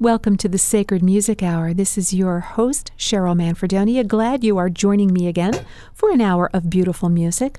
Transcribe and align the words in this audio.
Welcome 0.00 0.36
to 0.36 0.48
the 0.48 0.58
Sacred 0.58 1.02
Music 1.02 1.42
Hour. 1.42 1.74
This 1.74 1.98
is 1.98 2.14
your 2.14 2.38
host, 2.38 2.92
Cheryl 2.96 3.36
Manfredonia. 3.36 4.06
Glad 4.06 4.44
you 4.44 4.56
are 4.56 4.70
joining 4.70 5.12
me 5.12 5.26
again 5.26 5.66
for 5.92 6.12
an 6.12 6.20
hour 6.20 6.48
of 6.54 6.70
beautiful 6.70 7.08
music. 7.08 7.58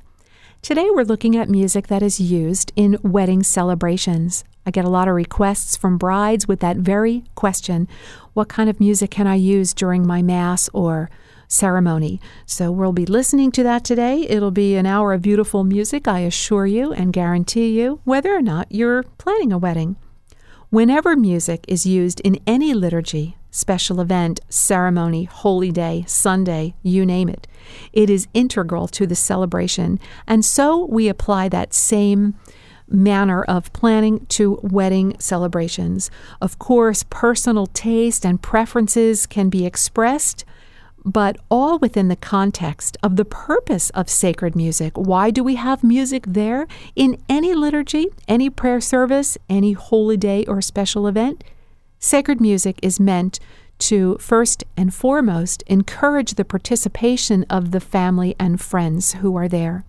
Today 0.62 0.88
we're 0.90 1.04
looking 1.04 1.36
at 1.36 1.50
music 1.50 1.88
that 1.88 2.02
is 2.02 2.22
used 2.22 2.72
in 2.78 2.98
wedding 3.04 3.44
celebrations. 3.44 4.46
I 4.66 4.72
get 4.72 4.86
a 4.86 4.90
lot 4.90 5.10
of 5.10 5.16
requests 5.16 5.76
from 5.76 5.98
brides 5.98 6.48
with 6.48 6.62
that 6.62 6.78
very 6.78 7.26
question 7.36 7.90
What 8.32 8.48
kind 8.48 8.70
of 8.70 8.80
music 8.80 9.12
can 9.12 9.28
I 9.28 9.36
use 9.36 9.74
during 9.74 10.08
my 10.08 10.22
Mass 10.22 10.70
or 10.72 11.10
ceremony? 11.50 12.22
So 12.46 12.72
we'll 12.72 12.94
be 12.94 13.06
listening 13.06 13.52
to 13.52 13.64
that 13.64 13.84
today. 13.84 14.26
It'll 14.30 14.50
be 14.50 14.78
an 14.78 14.86
hour 14.86 15.12
of 15.12 15.22
beautiful 15.22 15.66
music, 15.66 16.08
I 16.08 16.20
assure 16.20 16.66
you 16.66 16.94
and 16.94 17.12
guarantee 17.12 17.78
you, 17.78 18.00
whether 18.06 18.34
or 18.34 18.42
not 18.42 18.72
you're 18.72 19.04
planning 19.18 19.52
a 19.52 19.58
wedding. 19.58 19.98
Whenever 20.72 21.16
music 21.16 21.66
is 21.68 21.88
used 21.88 22.20
in 22.20 22.40
any 22.46 22.76
liturgy, 22.76 23.36
special 23.50 24.00
event, 24.00 24.40
ceremony, 24.50 25.24
holy 25.24 25.72
day, 25.72 26.04
Sunday, 26.08 26.76
you 26.84 27.04
name 27.08 27.28
it, 27.28 27.48
it 27.92 28.08
is 28.08 28.28
integral 28.36 28.88
to 28.88 29.08
the 29.08 29.16
celebration. 29.16 30.00
And 30.28 30.46
so 30.46 30.86
we 30.86 31.08
apply 31.08 31.50
that 31.50 31.74
same 31.74 32.36
manner 32.88 33.42
of 33.46 33.74
planning 33.74 34.28
to 34.28 34.60
wedding 34.62 35.16
celebrations. 35.20 36.12
Of 36.40 36.60
course, 36.60 37.04
personal 37.10 37.66
taste 37.66 38.24
and 38.24 38.40
preferences 38.40 39.26
can 39.26 39.50
be 39.50 39.66
expressed 39.66 40.46
but 41.06 41.38
all 41.50 41.80
within 41.80 42.08
the 42.08 42.16
context 42.16 42.98
of 43.02 43.16
the 43.16 43.26
purpose 43.26 43.90
of 43.92 44.10
sacred 44.10 44.56
music. 44.56 44.94
Why 44.96 45.32
do 45.32 45.44
we 45.44 45.56
have 45.56 45.84
music 45.84 46.24
there 46.28 46.68
in 46.96 47.18
any 47.28 47.54
liturgy, 47.54 48.08
any 48.28 48.50
prayer 48.50 48.82
service, 48.82 49.38
any 49.50 49.74
holy 49.74 50.18
day 50.18 50.46
or 50.46 50.62
special 50.62 51.08
event? 51.08 51.44
Sacred 52.00 52.40
music 52.40 52.80
is 52.82 53.00
meant 53.00 53.40
to 53.80 54.18
first 54.20 54.64
and 54.76 54.94
foremost 54.94 55.64
encourage 55.68 56.36
the 56.36 56.46
participation 56.46 57.46
of 57.50 57.72
the 57.72 57.80
family 57.80 58.36
and 58.40 58.62
friends 58.62 59.14
who 59.16 59.36
are 59.36 59.48
there. 59.48 59.86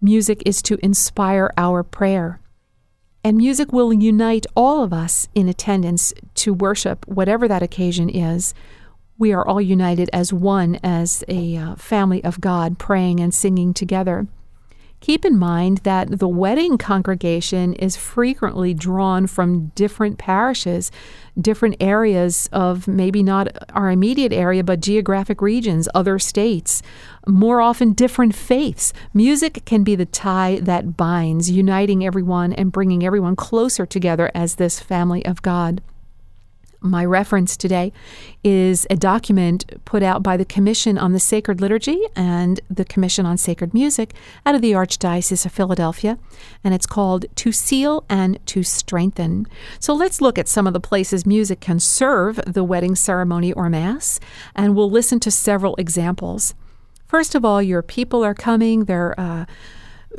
Music 0.00 0.42
is 0.44 0.60
to 0.62 0.78
inspire 0.84 1.50
our 1.56 1.82
prayer. 1.82 2.40
And 3.22 3.38
music 3.38 3.72
will 3.72 3.92
unite 3.92 4.44
all 4.54 4.82
of 4.82 4.92
us 4.92 5.28
in 5.34 5.48
attendance 5.48 6.12
to 6.34 6.52
worship, 6.52 7.08
whatever 7.08 7.48
that 7.48 7.62
occasion 7.62 8.10
is, 8.10 8.52
we 9.18 9.32
are 9.32 9.46
all 9.46 9.60
united 9.60 10.10
as 10.12 10.32
one, 10.32 10.78
as 10.82 11.22
a 11.28 11.56
uh, 11.56 11.76
family 11.76 12.22
of 12.24 12.40
God, 12.40 12.78
praying 12.78 13.20
and 13.20 13.32
singing 13.32 13.72
together. 13.72 14.26
Keep 15.04 15.26
in 15.26 15.38
mind 15.38 15.78
that 15.84 16.18
the 16.18 16.26
wedding 16.26 16.78
congregation 16.78 17.74
is 17.74 17.94
frequently 17.94 18.72
drawn 18.72 19.26
from 19.26 19.66
different 19.74 20.16
parishes, 20.16 20.90
different 21.38 21.76
areas 21.78 22.48
of 22.52 22.88
maybe 22.88 23.22
not 23.22 23.48
our 23.74 23.90
immediate 23.90 24.32
area, 24.32 24.64
but 24.64 24.80
geographic 24.80 25.42
regions, 25.42 25.90
other 25.94 26.18
states, 26.18 26.80
more 27.26 27.60
often 27.60 27.92
different 27.92 28.34
faiths. 28.34 28.94
Music 29.12 29.62
can 29.66 29.84
be 29.84 29.94
the 29.94 30.06
tie 30.06 30.58
that 30.62 30.96
binds, 30.96 31.50
uniting 31.50 32.02
everyone 32.02 32.54
and 32.54 32.72
bringing 32.72 33.04
everyone 33.04 33.36
closer 33.36 33.84
together 33.84 34.30
as 34.34 34.54
this 34.54 34.80
family 34.80 35.22
of 35.26 35.42
God. 35.42 35.82
My 36.84 37.02
reference 37.02 37.56
today 37.56 37.94
is 38.44 38.86
a 38.90 38.96
document 38.96 39.64
put 39.86 40.02
out 40.02 40.22
by 40.22 40.36
the 40.36 40.44
Commission 40.44 40.98
on 40.98 41.12
the 41.12 41.18
Sacred 41.18 41.58
Liturgy 41.58 41.98
and 42.14 42.60
the 42.68 42.84
Commission 42.84 43.24
on 43.24 43.38
Sacred 43.38 43.72
Music 43.72 44.12
out 44.44 44.54
of 44.54 44.60
the 44.60 44.72
Archdiocese 44.72 45.46
of 45.46 45.52
Philadelphia, 45.52 46.18
and 46.62 46.74
it's 46.74 46.84
called 46.84 47.24
To 47.36 47.52
Seal 47.52 48.04
and 48.10 48.38
to 48.48 48.62
Strengthen. 48.62 49.46
So 49.80 49.94
let's 49.94 50.20
look 50.20 50.38
at 50.38 50.46
some 50.46 50.66
of 50.66 50.74
the 50.74 50.78
places 50.80 51.24
music 51.24 51.58
can 51.58 51.80
serve 51.80 52.38
the 52.46 52.62
wedding 52.62 52.96
ceremony 52.96 53.50
or 53.50 53.70
Mass, 53.70 54.20
and 54.54 54.76
we'll 54.76 54.90
listen 54.90 55.18
to 55.20 55.30
several 55.30 55.76
examples. 55.76 56.54
First 57.06 57.34
of 57.34 57.46
all, 57.46 57.62
your 57.62 57.80
people 57.80 58.22
are 58.22 58.34
coming, 58.34 58.84
they're 58.84 59.18
uh, 59.18 59.46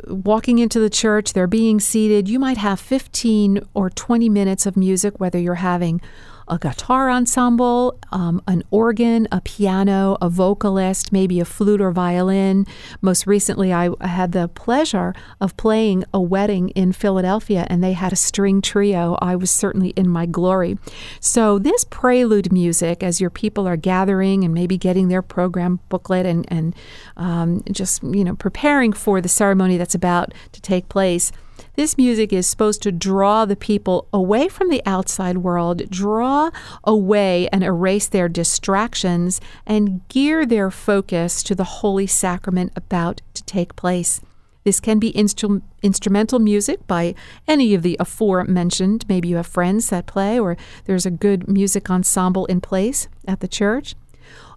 walking 0.08 0.58
into 0.58 0.80
the 0.80 0.90
church, 0.90 1.32
they're 1.32 1.46
being 1.46 1.78
seated. 1.78 2.28
You 2.28 2.40
might 2.40 2.58
have 2.58 2.80
15 2.80 3.60
or 3.72 3.88
20 3.88 4.28
minutes 4.28 4.66
of 4.66 4.76
music, 4.76 5.20
whether 5.20 5.38
you're 5.38 5.54
having 5.54 6.00
a 6.48 6.58
guitar 6.58 7.10
ensemble, 7.10 7.98
um, 8.12 8.42
an 8.46 8.62
organ, 8.70 9.26
a 9.32 9.40
piano, 9.40 10.16
a 10.20 10.28
vocalist, 10.28 11.12
maybe 11.12 11.40
a 11.40 11.44
flute 11.44 11.80
or 11.80 11.90
violin. 11.90 12.66
Most 13.00 13.26
recently, 13.26 13.72
I 13.72 13.90
had 14.00 14.32
the 14.32 14.48
pleasure 14.48 15.14
of 15.40 15.56
playing 15.56 16.04
a 16.12 16.20
wedding 16.20 16.70
in 16.70 16.92
Philadelphia, 16.92 17.66
and 17.68 17.82
they 17.82 17.92
had 17.92 18.12
a 18.12 18.16
string 18.16 18.60
trio. 18.60 19.18
I 19.20 19.36
was 19.36 19.50
certainly 19.50 19.90
in 19.90 20.08
my 20.08 20.26
glory. 20.26 20.78
So, 21.20 21.58
this 21.58 21.84
prelude 21.84 22.52
music, 22.52 23.02
as 23.02 23.20
your 23.20 23.30
people 23.30 23.66
are 23.66 23.76
gathering 23.76 24.44
and 24.44 24.54
maybe 24.54 24.78
getting 24.78 25.08
their 25.08 25.22
program 25.22 25.80
booklet 25.88 26.26
and, 26.26 26.44
and 26.48 26.74
um, 27.16 27.62
just 27.70 28.02
you 28.02 28.24
know 28.24 28.34
preparing 28.36 28.92
for 28.92 29.20
the 29.20 29.28
ceremony 29.28 29.76
that's 29.76 29.94
about 29.94 30.32
to 30.52 30.60
take 30.60 30.88
place 30.88 31.32
this 31.76 31.98
music 31.98 32.32
is 32.32 32.46
supposed 32.46 32.82
to 32.82 32.92
draw 32.92 33.44
the 33.44 33.56
people 33.56 34.08
away 34.12 34.48
from 34.48 34.70
the 34.70 34.82
outside 34.86 35.38
world, 35.38 35.88
draw 35.90 36.50
away 36.84 37.48
and 37.52 37.62
erase 37.62 38.08
their 38.08 38.28
distractions, 38.28 39.40
and 39.66 40.06
gear 40.08 40.46
their 40.46 40.70
focus 40.70 41.42
to 41.42 41.54
the 41.54 41.64
holy 41.64 42.06
sacrament 42.06 42.72
about 42.74 43.20
to 43.34 43.44
take 43.44 43.76
place. 43.76 44.20
This 44.64 44.80
can 44.80 44.98
be 44.98 45.12
instru- 45.12 45.62
instrumental 45.82 46.40
music 46.40 46.84
by 46.88 47.14
any 47.46 47.72
of 47.72 47.82
the 47.82 47.96
aforementioned. 48.00 49.04
Maybe 49.08 49.28
you 49.28 49.36
have 49.36 49.46
friends 49.46 49.90
that 49.90 50.06
play, 50.06 50.40
or 50.40 50.56
there's 50.86 51.06
a 51.06 51.10
good 51.10 51.46
music 51.46 51.88
ensemble 51.88 52.46
in 52.46 52.60
place 52.60 53.06
at 53.28 53.40
the 53.40 53.48
church. 53.48 53.94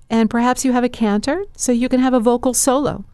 And 0.10 0.30
perhaps 0.30 0.66
you 0.66 0.72
have 0.72 0.84
a 0.84 0.90
cantor, 0.90 1.44
so 1.56 1.72
you 1.72 1.90
can 1.90 2.00
have 2.00 2.16
a 2.16 2.20
vocal 2.20 2.56
solo. 2.56 3.06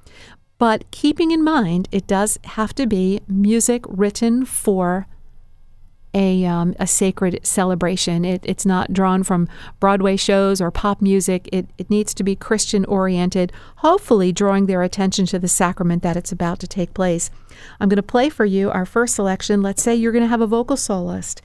But 0.58 0.90
keeping 0.92 1.32
in 1.32 1.44
mind, 1.44 1.90
it 1.92 2.08
does 2.08 2.40
have 2.44 2.74
to 2.76 2.88
be 2.88 3.20
music 3.28 3.84
written 3.88 4.46
for 4.46 5.08
a, 6.14 6.46
um, 6.46 6.74
a 6.80 6.88
sacred 6.88 7.46
celebration. 7.46 8.24
It, 8.24 8.42
it's 8.46 8.66
not 8.66 8.94
drawn 8.94 9.22
from 9.24 9.50
Broadway 9.82 10.16
shows 10.16 10.62
or 10.62 10.72
pop 10.72 11.02
music. 11.02 11.50
It, 11.52 11.68
it 11.78 11.90
needs 11.90 12.14
to 12.14 12.24
be 12.24 12.38
Christian 12.38 12.86
oriented, 12.86 13.52
hopefully, 13.78 14.32
drawing 14.32 14.66
their 14.66 14.82
attention 14.82 15.26
to 15.28 15.40
the 15.40 15.50
sacrament 15.50 16.04
that 16.04 16.16
it's 16.16 16.32
about 16.32 16.60
to 16.60 16.68
take 16.68 16.94
place. 16.94 17.30
I'm 17.82 17.90
going 17.90 17.98
to 17.98 18.04
play 18.04 18.30
for 18.30 18.46
you 18.46 18.72
our 18.72 18.86
first 18.86 19.14
selection. 19.14 19.62
Let's 19.62 19.84
say 19.84 19.94
you're 19.94 20.14
going 20.14 20.24
to 20.24 20.30
have 20.30 20.40
a 20.40 20.48
vocal 20.48 20.78
soloist. 20.78 21.42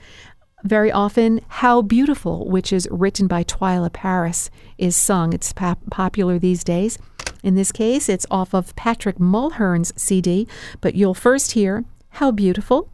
Very 0.63 0.91
often, 0.91 1.41
How 1.47 1.81
Beautiful, 1.81 2.47
which 2.47 2.71
is 2.71 2.87
written 2.91 3.27
by 3.27 3.43
Twila 3.43 3.91
Paris, 3.91 4.49
is 4.77 4.95
sung. 4.95 5.33
It's 5.33 5.51
pop- 5.51 5.89
popular 5.89 6.39
these 6.39 6.63
days. 6.63 6.97
In 7.43 7.55
this 7.55 7.71
case, 7.71 8.07
it's 8.07 8.27
off 8.29 8.53
of 8.53 8.75
Patrick 8.75 9.17
Mulhern's 9.17 9.93
CD, 9.95 10.47
but 10.79 10.95
you'll 10.95 11.13
first 11.13 11.53
hear 11.53 11.85
How 12.09 12.31
Beautiful, 12.31 12.89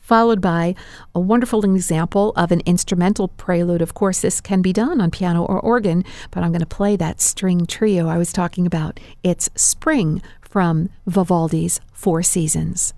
followed 0.00 0.40
by 0.40 0.74
a 1.14 1.20
wonderful 1.20 1.64
example 1.64 2.32
of 2.36 2.52
an 2.52 2.62
instrumental 2.66 3.28
prelude. 3.28 3.80
Of 3.80 3.94
course, 3.94 4.20
this 4.20 4.40
can 4.40 4.60
be 4.60 4.72
done 4.72 5.00
on 5.00 5.10
piano 5.10 5.44
or 5.44 5.60
organ, 5.60 6.04
but 6.30 6.42
I'm 6.42 6.50
going 6.50 6.60
to 6.60 6.66
play 6.66 6.96
that 6.96 7.20
string 7.20 7.64
trio 7.64 8.08
I 8.08 8.18
was 8.18 8.32
talking 8.32 8.66
about. 8.66 9.00
It's 9.22 9.48
Spring 9.54 10.20
from 10.40 10.90
Vivaldi's 11.06 11.80
Four 11.92 12.22
Seasons. 12.22 12.92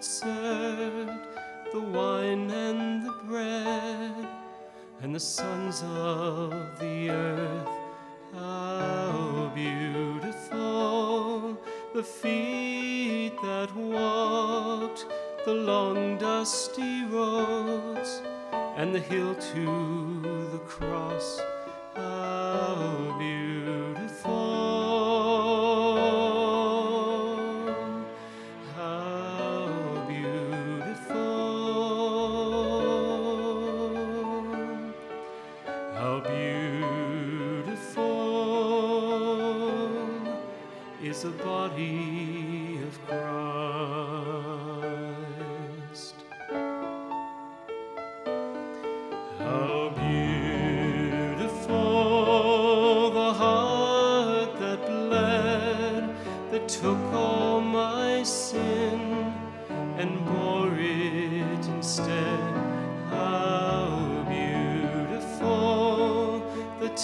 The 0.00 1.80
wine 1.80 2.50
and 2.50 3.04
the 3.04 3.12
bread, 3.28 4.28
and 5.02 5.14
the 5.14 5.20
sons 5.20 5.82
of 5.82 6.50
the 6.78 7.10
earth. 7.10 7.68
How 8.32 9.52
beautiful 9.54 10.78
the 11.94 12.02
feet 12.02 13.34
that 13.42 13.76
walked 13.76 15.04
the 15.44 15.52
long 15.52 16.16
dusty 16.16 17.04
roads 17.04 18.22
and 18.76 18.94
the 18.94 19.00
hill 19.00 19.34
to 19.34 20.48
the 20.52 20.60
cross. 20.60 21.40
How 21.94 23.16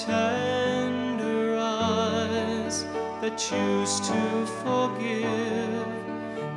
tender 0.05 1.57
eyes 1.59 2.85
that 3.21 3.39
choose 3.39 4.01
to 4.01 4.47
forgive 4.63 5.87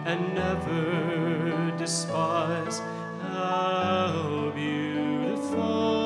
and 0.05 0.33
never 0.33 1.71
despise. 1.77 2.81
How 3.21 4.51
beautiful! 4.53 5.98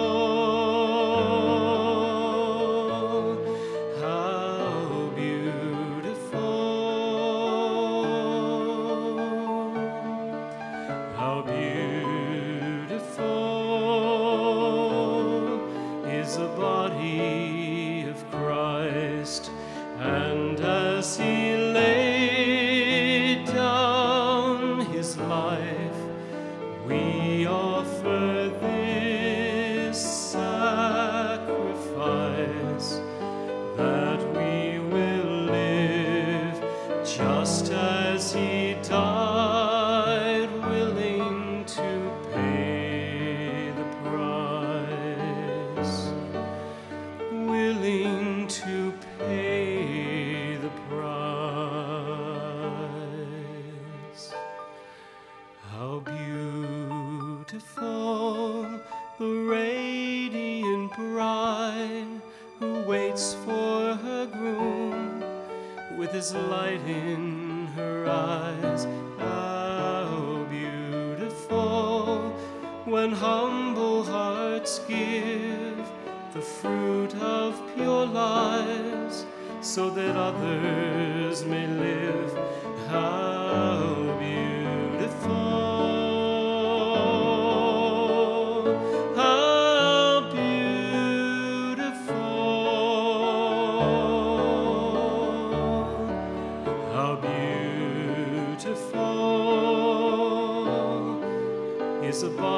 above. 102.23 102.52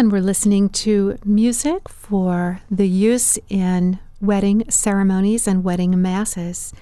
And 0.00 0.10
we're 0.10 0.22
listening 0.22 0.70
to 0.70 1.18
music 1.26 1.86
for 1.86 2.62
the 2.70 2.88
use 2.88 3.38
in 3.50 3.98
wedding 4.18 4.64
ceremonies 4.70 5.46
and 5.46 5.62
wedding 5.62 6.00
masses. 6.00 6.72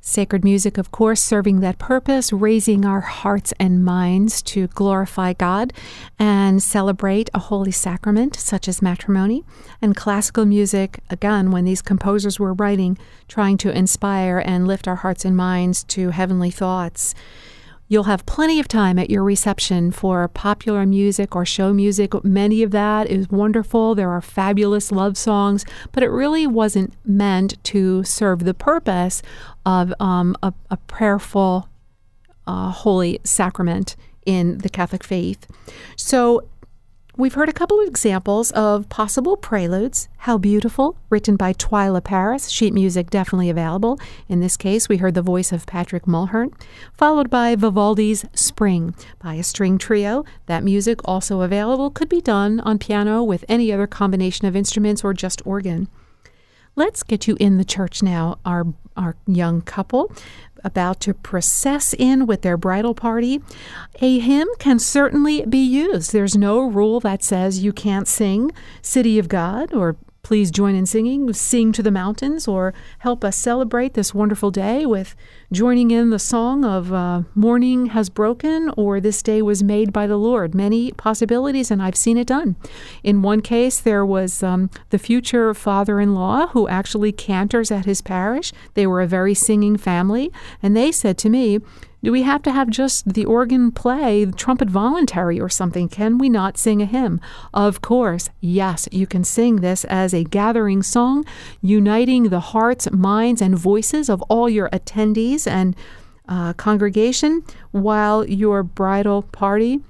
Sacred 0.00 0.42
music, 0.42 0.76
of 0.76 0.90
course, 0.90 1.22
serving 1.22 1.60
that 1.60 1.78
purpose, 1.78 2.32
raising 2.32 2.84
our 2.84 3.02
hearts 3.02 3.54
and 3.60 3.84
minds 3.84 4.42
to 4.42 4.66
glorify 4.66 5.34
God 5.34 5.72
and 6.18 6.60
celebrate 6.60 7.30
a 7.32 7.38
holy 7.38 7.70
sacrament 7.70 8.34
such 8.34 8.66
as 8.66 8.82
matrimony. 8.82 9.44
And 9.80 9.94
classical 9.94 10.44
music, 10.44 10.98
again, 11.10 11.52
when 11.52 11.64
these 11.64 11.80
composers 11.80 12.40
were 12.40 12.54
writing, 12.54 12.98
trying 13.28 13.56
to 13.58 13.70
inspire 13.70 14.42
and 14.44 14.66
lift 14.66 14.88
our 14.88 14.96
hearts 14.96 15.24
and 15.24 15.36
minds 15.36 15.84
to 15.84 16.10
heavenly 16.10 16.50
thoughts. 16.50 17.14
You'll 17.88 18.04
have 18.04 18.26
plenty 18.26 18.60
of 18.60 18.68
time 18.68 18.98
at 18.98 19.08
your 19.08 19.24
reception 19.24 19.90
for 19.90 20.28
popular 20.28 20.84
music 20.84 21.34
or 21.34 21.46
show 21.46 21.72
music. 21.72 22.12
Many 22.22 22.62
of 22.62 22.70
that 22.70 23.06
is 23.08 23.30
wonderful. 23.30 23.94
There 23.94 24.10
are 24.10 24.20
fabulous 24.20 24.92
love 24.92 25.16
songs, 25.16 25.64
but 25.92 26.02
it 26.02 26.08
really 26.10 26.46
wasn't 26.46 26.92
meant 27.04 27.62
to 27.64 28.04
serve 28.04 28.44
the 28.44 28.52
purpose 28.52 29.22
of 29.64 29.94
um, 30.00 30.36
a, 30.42 30.52
a, 30.70 30.76
prayerful, 30.76 31.68
uh, 32.46 32.70
holy 32.70 33.20
sacrament 33.24 33.96
in 34.26 34.58
the 34.58 34.68
Catholic 34.68 35.02
faith. 35.02 35.46
So 35.96 36.46
We've 37.18 37.34
heard 37.34 37.48
a 37.48 37.52
couple 37.52 37.80
of 37.80 37.88
examples 37.88 38.52
of 38.52 38.88
possible 38.90 39.36
preludes. 39.36 40.08
How 40.18 40.38
Beautiful, 40.38 40.96
written 41.10 41.34
by 41.34 41.52
Twila 41.52 42.04
Paris, 42.04 42.48
sheet 42.48 42.72
music 42.72 43.10
definitely 43.10 43.50
available. 43.50 43.98
In 44.28 44.38
this 44.38 44.56
case, 44.56 44.88
we 44.88 44.98
heard 44.98 45.14
the 45.14 45.20
voice 45.20 45.50
of 45.50 45.66
Patrick 45.66 46.04
Mulhern, 46.04 46.52
followed 46.92 47.28
by 47.28 47.56
Vivaldi's 47.56 48.24
Spring 48.34 48.94
by 49.18 49.34
a 49.34 49.42
string 49.42 49.78
trio. 49.78 50.24
That 50.46 50.62
music 50.62 51.00
also 51.04 51.40
available 51.40 51.90
could 51.90 52.08
be 52.08 52.20
done 52.20 52.60
on 52.60 52.78
piano 52.78 53.24
with 53.24 53.44
any 53.48 53.72
other 53.72 53.88
combination 53.88 54.46
of 54.46 54.54
instruments 54.54 55.02
or 55.02 55.12
just 55.12 55.44
organ. 55.44 55.88
Let's 56.78 57.02
get 57.02 57.26
you 57.26 57.36
in 57.40 57.58
the 57.58 57.64
church 57.64 58.04
now, 58.04 58.38
our, 58.44 58.64
our 58.96 59.16
young 59.26 59.62
couple 59.62 60.12
about 60.62 61.00
to 61.00 61.12
process 61.12 61.92
in 61.92 62.24
with 62.24 62.42
their 62.42 62.56
bridal 62.56 62.94
party. 62.94 63.42
A 64.00 64.20
hymn 64.20 64.46
can 64.60 64.78
certainly 64.78 65.44
be 65.44 65.58
used. 65.58 66.12
There's 66.12 66.36
no 66.36 66.64
rule 66.64 67.00
that 67.00 67.24
says 67.24 67.64
you 67.64 67.72
can't 67.72 68.06
sing 68.06 68.52
City 68.80 69.18
of 69.18 69.26
God 69.26 69.74
or 69.74 69.96
Please 70.22 70.50
join 70.50 70.74
in 70.74 70.84
singing, 70.84 71.32
Sing 71.32 71.72
to 71.72 71.82
the 71.82 71.90
Mountains, 71.90 72.46
or 72.46 72.74
help 72.98 73.24
us 73.24 73.36
celebrate 73.36 73.94
this 73.94 74.12
wonderful 74.12 74.50
day 74.50 74.84
with 74.84 75.16
joining 75.52 75.90
in 75.90 76.10
the 76.10 76.18
song 76.18 76.64
of 76.64 76.92
uh, 76.92 77.22
Morning 77.34 77.86
Has 77.86 78.10
Broken 78.10 78.70
or 78.76 79.00
This 79.00 79.22
Day 79.22 79.40
Was 79.40 79.62
Made 79.62 79.92
by 79.92 80.06
the 80.06 80.18
Lord. 80.18 80.54
Many 80.54 80.92
possibilities, 80.92 81.70
and 81.70 81.82
I've 81.82 81.96
seen 81.96 82.18
it 82.18 82.26
done. 82.26 82.56
In 83.02 83.22
one 83.22 83.40
case, 83.40 83.80
there 83.80 84.04
was 84.04 84.42
um, 84.42 84.70
the 84.90 84.98
future 84.98 85.54
father 85.54 85.98
in 85.98 86.14
law 86.14 86.48
who 86.48 86.68
actually 86.68 87.12
cantors 87.12 87.70
at 87.70 87.86
his 87.86 88.02
parish. 88.02 88.52
They 88.74 88.86
were 88.86 89.00
a 89.00 89.06
very 89.06 89.34
singing 89.34 89.78
family, 89.78 90.30
and 90.62 90.76
they 90.76 90.92
said 90.92 91.16
to 91.18 91.30
me, 91.30 91.60
do 92.02 92.12
we 92.12 92.22
have 92.22 92.42
to 92.42 92.52
have 92.52 92.70
just 92.70 93.12
the 93.12 93.24
organ 93.24 93.72
play, 93.72 94.24
the 94.24 94.32
trumpet 94.32 94.70
voluntary 94.70 95.40
or 95.40 95.48
something? 95.48 95.88
Can 95.88 96.18
we 96.18 96.28
not 96.28 96.56
sing 96.56 96.80
a 96.80 96.86
hymn? 96.86 97.20
Of 97.52 97.82
course, 97.82 98.30
yes, 98.40 98.88
you 98.92 99.06
can 99.06 99.24
sing 99.24 99.56
this 99.56 99.84
as 99.84 100.14
a 100.14 100.24
gathering 100.24 100.82
song, 100.82 101.24
uniting 101.60 102.24
the 102.24 102.40
hearts, 102.40 102.90
minds, 102.92 103.42
and 103.42 103.58
voices 103.58 104.08
of 104.08 104.22
all 104.22 104.48
your 104.48 104.68
attendees 104.70 105.46
and 105.46 105.74
uh, 106.28 106.52
congregation 106.52 107.42
while 107.72 108.24
your 108.26 108.62
bridal 108.62 109.22
party 109.22 109.80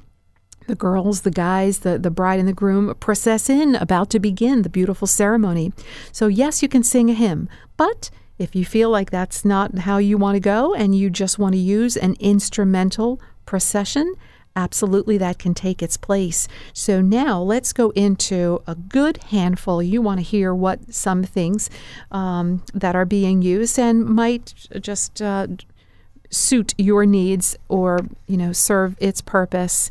the 0.69 0.75
girls, 0.75 1.23
the 1.23 1.31
guys, 1.31 1.79
the, 1.79 1.99
the 1.99 2.11
bride 2.11 2.39
and 2.39 2.47
the 2.47 2.53
groom 2.53 2.95
process 3.01 3.49
in, 3.51 3.75
about 3.77 4.11
to 4.11 4.21
begin 4.21 4.63
the 4.63 4.69
beautiful 4.69 5.07
ceremony. 5.07 5.73
So, 6.13 6.27
yes, 6.27 6.63
you 6.63 6.69
can 6.69 6.85
sing 6.85 7.11
a 7.11 7.15
hymn, 7.15 7.49
but 7.77 8.11
if 8.39 8.55
you 8.55 8.65
feel 8.65 8.91
like 8.91 9.11
that's 9.11 9.45
not 9.45 9.79
how 9.79 9.99
you 9.99 10.17
want 10.17 10.37
to 10.37 10.41
go 10.41 10.75
and 10.75 10.95
you 10.95 11.11
just 11.11 11.39
want 11.39 11.55
to 11.55 11.59
use 11.59 11.97
an 11.97 12.17
instrumental 12.21 13.21
procession, 13.47 14.15
absolutely 14.55 15.19
that 15.19 15.39
can 15.39 15.55
take 15.55 15.83
its 15.83 15.97
place. 15.97 16.49
So 16.73 17.01
now 17.01 17.41
let's 17.41 17.73
go 17.73 17.91
into 17.91 18.63
a 18.67 18.75
good 18.75 19.19
handful. 19.25 19.83
You 19.83 20.03
want 20.03 20.19
to 20.19 20.25
hear 20.25 20.55
what 20.55 20.93
some 20.93 21.23
things 21.23 21.71
um, 22.11 22.63
that 22.75 22.97
are 22.97 23.05
being 23.05 23.43
used 23.43 23.79
and 23.79 24.05
might 24.05 24.55
just 24.81 25.23
uh, 25.23 25.47
suit 26.31 26.75
your 26.77 27.07
needs 27.07 27.57
or 27.69 28.01
you 28.27 28.37
know 28.37 28.53
serve 28.53 28.97
its 29.01 29.23
purpose 29.23 29.91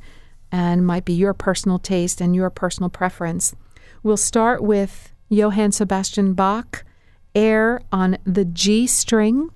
and 0.52 0.86
might 0.86 1.04
be 1.04 1.14
your 1.14 1.34
personal 1.34 1.80
taste 1.80 2.22
and 2.22 2.36
your 2.36 2.50
personal 2.50 2.90
preference. 2.90 3.56
We'll 4.04 4.18
start 4.18 4.62
with 4.62 5.12
Johann 5.30 5.72
Sebastian 5.72 6.34
Bach 6.34 6.84
air 7.38 7.80
on 7.92 8.18
the 8.26 8.44
G 8.44 8.88
string, 8.88 9.52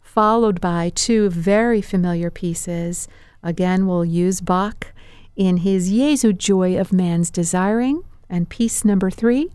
followed 0.00 0.60
by 0.60 0.90
two 0.90 1.30
very 1.30 1.80
familiar 1.80 2.28
pieces. 2.28 3.06
Again, 3.40 3.86
we'll 3.86 4.04
use 4.04 4.40
Bach 4.40 4.92
in 5.36 5.58
his 5.58 5.90
Jesu 5.90 6.32
Joy 6.32 6.76
of 6.76 6.92
Man's 6.92 7.30
Desiring, 7.30 8.02
and 8.28 8.48
piece 8.48 8.84
number 8.84 9.10
three, 9.10 9.50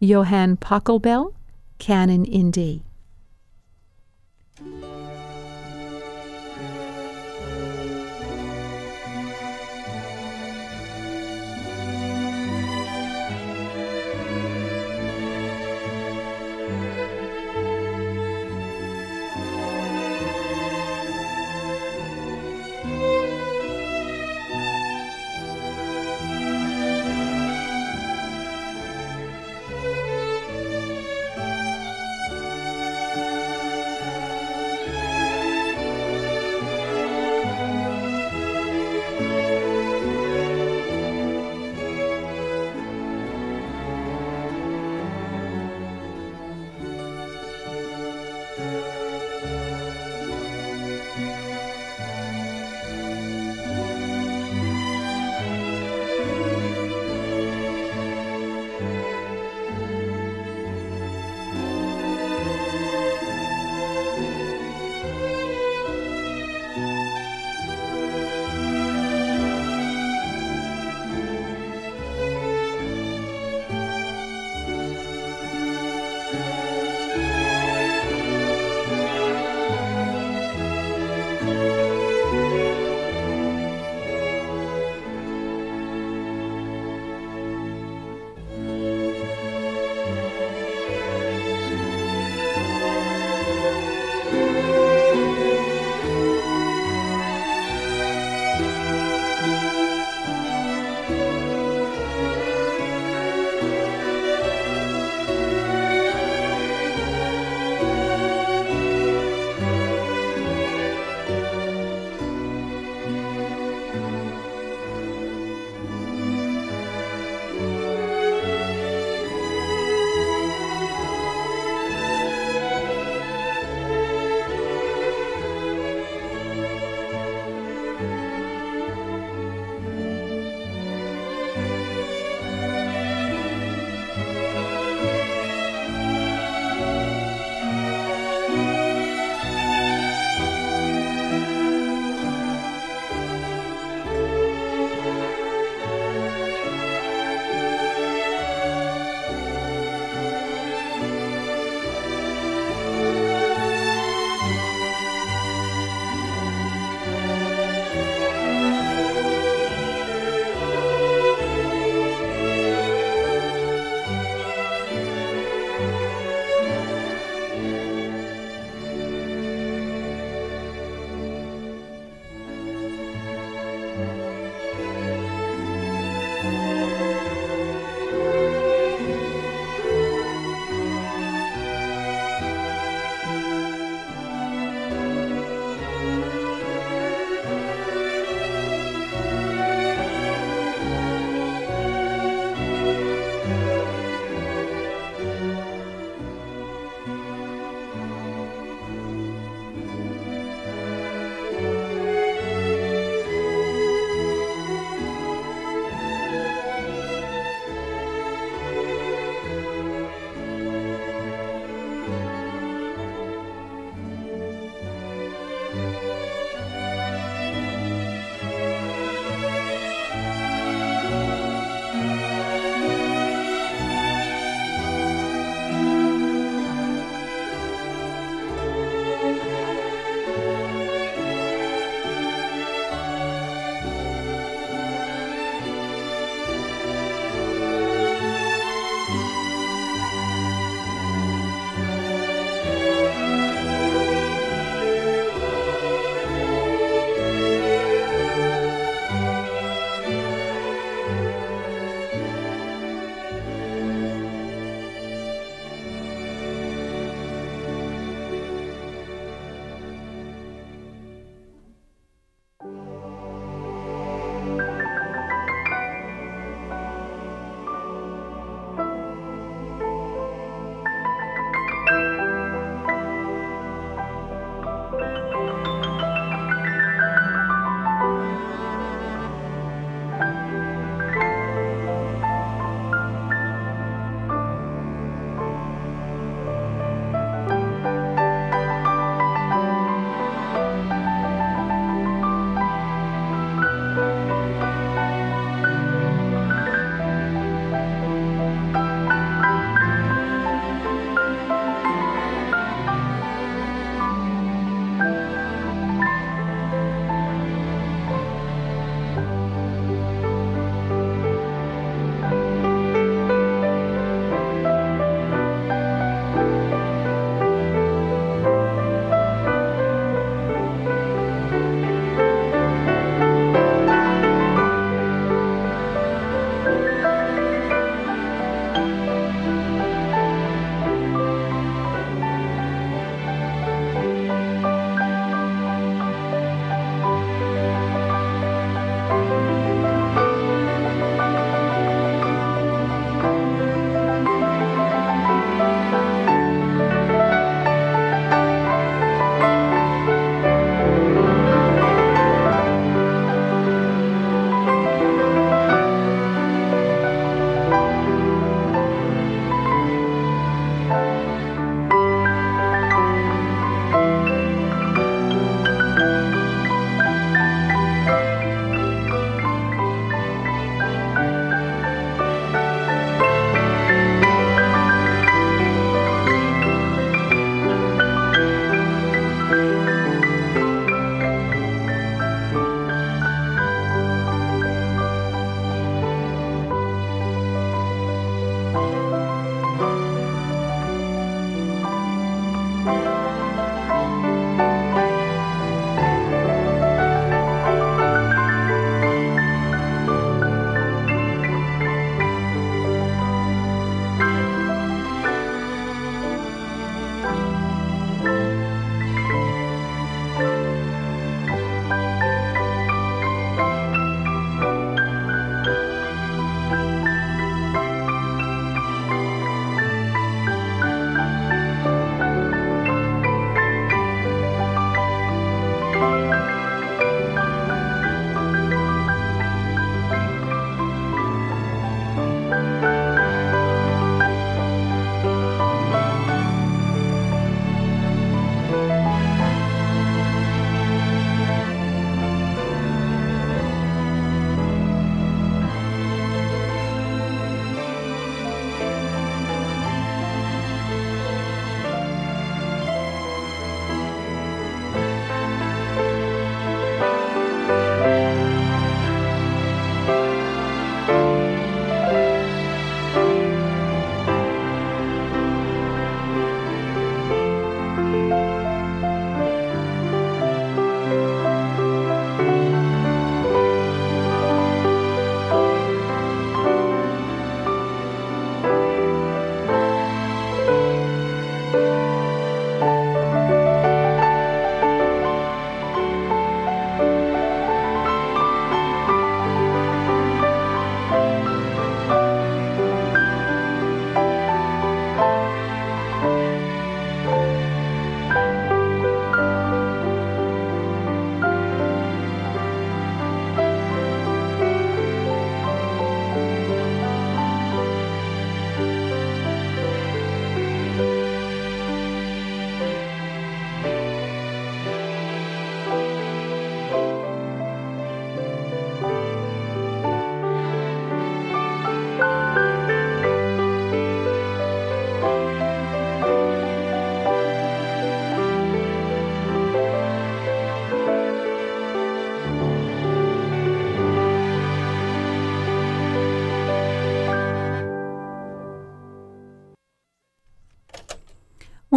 Johann 0.00 0.58
Pachelbel, 0.58 1.32
Canon 1.78 2.24
in 2.26 2.50
D. 2.50 2.82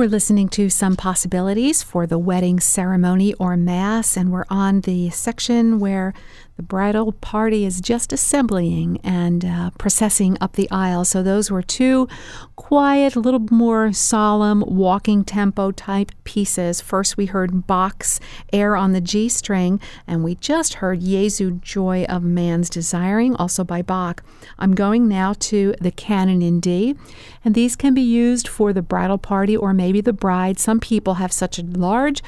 We're 0.01 0.07
listening 0.07 0.49
to 0.49 0.67
some 0.71 0.95
possibilities 0.95 1.83
for 1.83 2.07
the 2.07 2.17
wedding 2.17 2.59
ceremony 2.59 3.35
or 3.35 3.55
mass, 3.55 4.17
and 4.17 4.31
we're 4.31 4.47
on 4.49 4.81
the 4.81 5.11
section 5.11 5.77
where 5.77 6.15
the 6.57 6.63
bridal 6.63 7.11
party 7.13 7.65
is 7.65 7.81
just 7.81 8.13
assembling 8.13 8.99
and 9.03 9.45
uh, 9.45 9.69
processing 9.77 10.37
up 10.41 10.53
the 10.53 10.69
aisle. 10.69 11.05
So, 11.05 11.23
those 11.23 11.49
were 11.49 11.61
two 11.61 12.07
quiet, 12.55 13.15
a 13.15 13.19
little 13.19 13.45
more 13.49 13.91
solemn, 13.91 14.63
walking 14.67 15.23
tempo 15.23 15.71
type 15.71 16.11
pieces. 16.23 16.79
First, 16.79 17.17
we 17.17 17.25
heard 17.25 17.65
Bach's 17.65 18.19
Air 18.53 18.75
on 18.75 18.91
the 18.91 19.01
G 19.01 19.29
string, 19.29 19.79
and 20.05 20.23
we 20.23 20.35
just 20.35 20.75
heard 20.75 21.01
Jesu 21.01 21.59
Joy 21.61 22.05
of 22.05 22.23
Man's 22.23 22.69
Desiring, 22.69 23.35
also 23.35 23.63
by 23.63 23.81
Bach. 23.81 24.23
I'm 24.59 24.75
going 24.75 25.07
now 25.07 25.33
to 25.39 25.73
the 25.81 25.91
Canon 25.91 26.41
in 26.41 26.59
D, 26.59 26.95
and 27.43 27.55
these 27.55 27.75
can 27.75 27.93
be 27.93 28.01
used 28.01 28.47
for 28.47 28.73
the 28.73 28.81
bridal 28.81 29.17
party 29.17 29.57
or 29.57 29.73
maybe 29.73 30.01
the 30.01 30.13
bride. 30.13 30.59
Some 30.59 30.79
people 30.79 31.15
have 31.15 31.33
such 31.33 31.57
a 31.57 31.63
large 31.63 32.21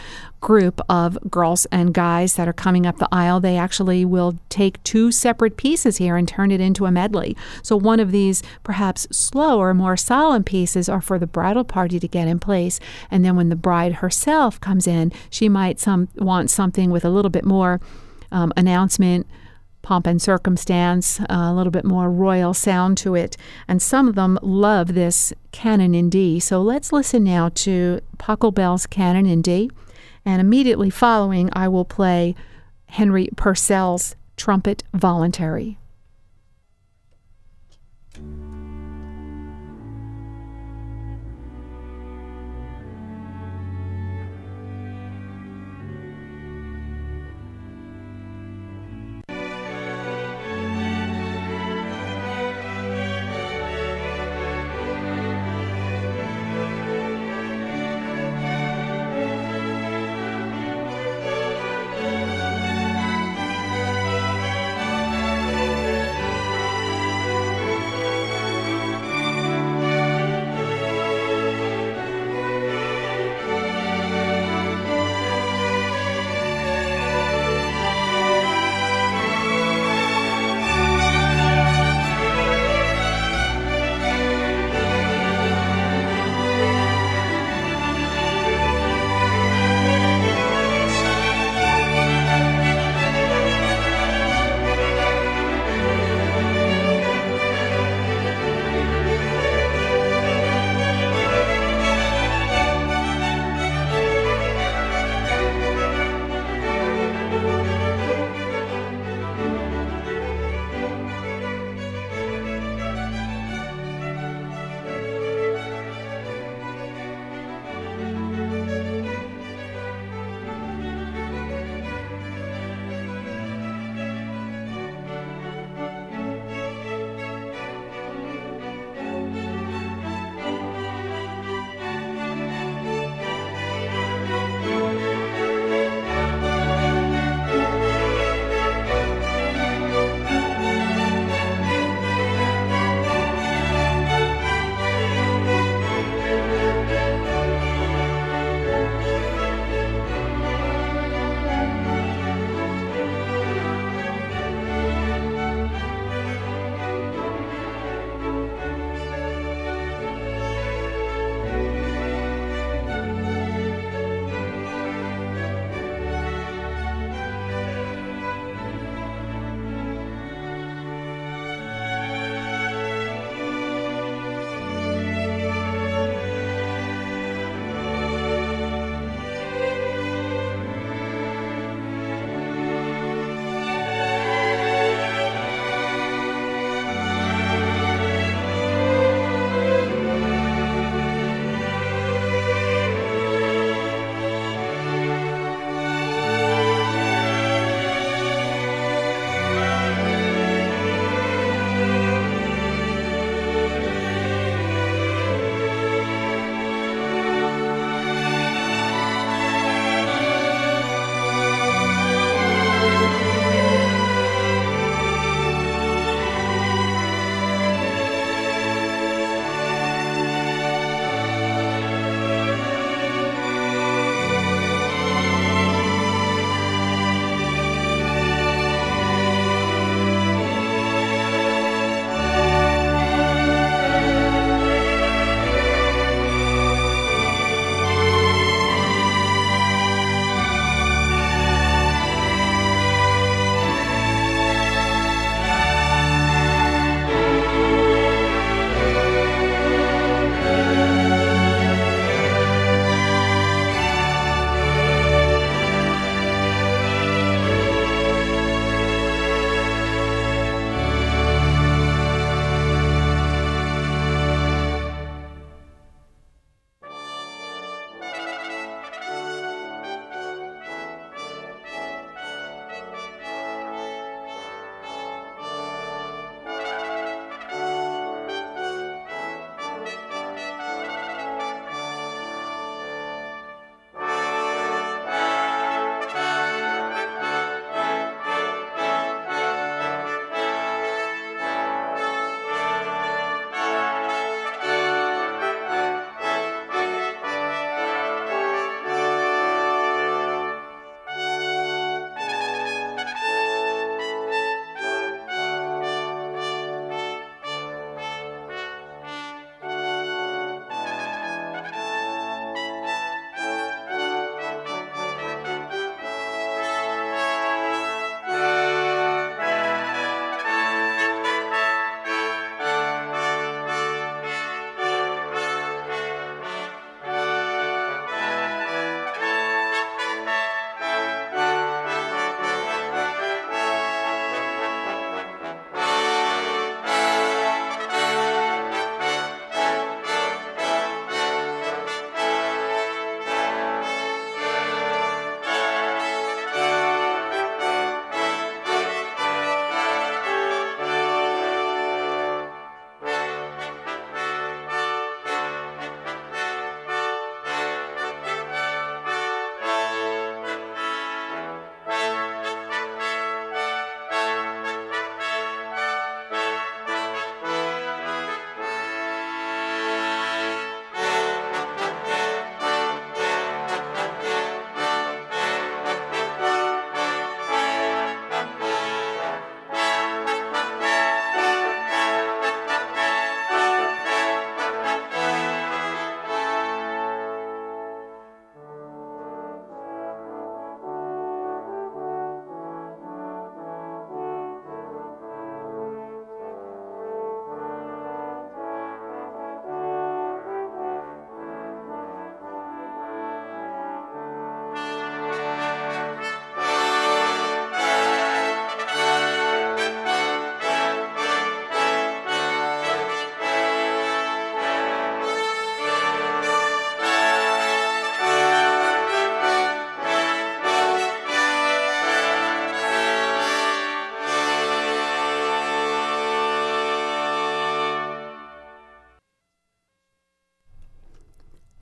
group 0.43 0.81
of 0.89 1.17
girls 1.31 1.65
and 1.71 1.93
guys 1.93 2.33
that 2.33 2.49
are 2.49 2.53
coming 2.53 2.85
up 2.85 2.97
the 2.97 3.07
aisle, 3.13 3.39
they 3.39 3.57
actually 3.57 4.03
will 4.03 4.37
take 4.49 4.83
two 4.83 5.09
separate 5.09 5.55
pieces 5.55 5.97
here 5.97 6.17
and 6.17 6.27
turn 6.27 6.51
it 6.51 6.59
into 6.59 6.85
a 6.85 6.91
medley. 6.91 7.35
So 7.63 7.77
one 7.77 8.01
of 8.01 8.11
these 8.11 8.43
perhaps 8.61 9.07
slower, 9.09 9.73
more 9.73 9.95
solemn 9.95 10.43
pieces 10.43 10.89
are 10.89 11.01
for 11.01 11.17
the 11.17 11.25
bridal 11.25 11.63
party 11.63 11.97
to 11.97 12.07
get 12.09 12.27
in 12.27 12.39
place. 12.39 12.81
And 13.09 13.23
then 13.23 13.37
when 13.37 13.47
the 13.47 13.55
bride 13.55 13.93
herself 13.93 14.59
comes 14.59 14.85
in, 14.85 15.13
she 15.29 15.47
might 15.47 15.79
some 15.79 16.09
want 16.15 16.49
something 16.49 16.91
with 16.91 17.05
a 17.05 17.09
little 17.09 17.31
bit 17.31 17.45
more 17.45 17.79
um, 18.29 18.51
announcement 18.57 19.25
pomp 19.81 20.07
and 20.07 20.21
circumstance, 20.21 21.19
uh, 21.21 21.25
a 21.29 21.53
little 21.53 21.71
bit 21.71 21.83
more 21.85 22.09
royal 22.09 22.53
sound 22.53 22.97
to 22.97 23.15
it. 23.15 23.37
And 23.67 23.81
some 23.81 24.07
of 24.07 24.15
them 24.15 24.39
love 24.41 24.93
this 24.93 25.33
canon 25.51 25.93
in 25.93 26.09
D. 26.09 26.39
So 26.39 26.61
let's 26.61 26.91
listen 26.93 27.23
now 27.23 27.49
to 27.55 27.99
Pachelbel's 28.17 28.87
canon 28.87 29.25
in 29.25 29.41
D. 29.41 29.69
And 30.25 30.39
immediately 30.39 30.89
following, 30.89 31.49
I 31.53 31.67
will 31.67 31.85
play 31.85 32.35
Henry 32.87 33.29
Purcell's 33.35 34.15
Trumpet 34.37 34.83
Voluntary. 34.93 35.77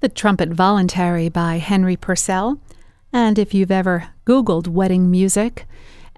The 0.01 0.09
Trumpet 0.09 0.49
Voluntary 0.49 1.29
by 1.29 1.57
Henry 1.59 1.95
Purcell. 1.95 2.59
And 3.13 3.37
if 3.37 3.53
you've 3.53 3.69
ever 3.69 4.07
Googled 4.25 4.67
wedding 4.67 5.11
music 5.11 5.67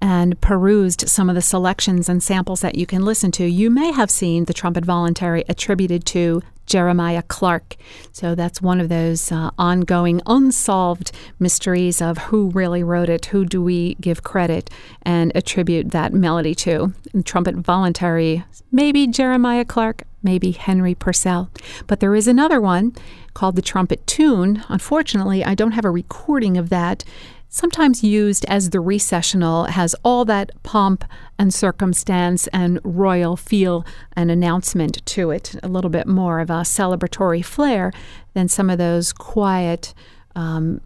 and 0.04 0.40
perused 0.42 1.08
some 1.08 1.30
of 1.30 1.36
the 1.36 1.42
selections 1.42 2.10
and 2.10 2.22
samples 2.22 2.60
that 2.60 2.76
you 2.76 2.86
can 2.86 3.06
listen 3.06 3.32
to, 3.32 3.46
you 3.46 3.70
may 3.70 3.90
have 3.94 4.12
seen 4.12 4.44
the 4.44 4.54
Trumpet 4.54 4.84
Voluntary 4.84 5.46
attributed 5.48 6.06
to 6.08 6.42
Jeremiah 6.66 7.22
Clarke. 7.22 7.78
So 8.12 8.36
that's 8.36 8.62
one 8.62 8.82
of 8.82 8.90
those 8.90 9.32
uh, 9.32 9.52
ongoing, 9.58 10.22
unsolved 10.26 11.14
mysteries 11.40 12.02
of 12.02 12.18
who 12.18 12.50
really 12.50 12.84
wrote 12.84 13.08
it, 13.08 13.28
who 13.28 13.46
do 13.46 13.62
we 13.64 13.96
give 13.96 14.24
credit 14.24 14.70
and 15.04 15.32
attribute 15.36 15.92
that 15.92 16.14
melody 16.14 16.54
to. 16.56 16.94
And 17.14 17.26
trumpet 17.26 17.56
voluntary, 17.56 18.44
maybe 18.74 19.08
Jeremiah 19.08 19.64
Clarke, 19.64 20.04
maybe 20.22 20.52
Henry 20.52 20.96
Purcell. 20.96 21.50
But 21.88 22.02
there 22.02 22.14
is 22.14 22.28
another 22.28 22.60
one 22.60 22.94
called 23.34 23.56
the 23.56 23.62
trumpet 23.62 24.06
tune. 24.06 24.64
Unfortunately, 24.68 25.46
I 25.46 25.56
don't 25.56 25.72
have 25.72 25.86
a 25.86 25.90
recording 25.90 26.58
of 26.58 26.70
that 26.70 27.06
sometimes 27.54 28.04
used 28.04 28.46
as 28.46 28.72
the 28.72 28.80
recessional, 28.80 29.66
has 29.66 29.96
all 30.04 30.26
that 30.26 30.52
pomp 30.64 31.06
and 31.38 31.54
circumstance 31.54 32.48
and 32.48 32.80
royal 32.84 33.38
feel 33.38 33.86
and 34.16 34.32
announcement 34.32 35.06
to 35.06 35.30
it, 35.30 35.56
a 35.62 35.68
little 35.68 35.92
bit 35.92 36.08
more 36.08 36.40
of 36.40 36.50
a 36.50 36.64
celebratory 36.64 37.46
flair 37.46 37.94
than 38.34 38.48
some 38.48 38.72
of 38.72 38.80
those 38.80 39.14
quiet 39.14 39.94
um, 40.36 40.82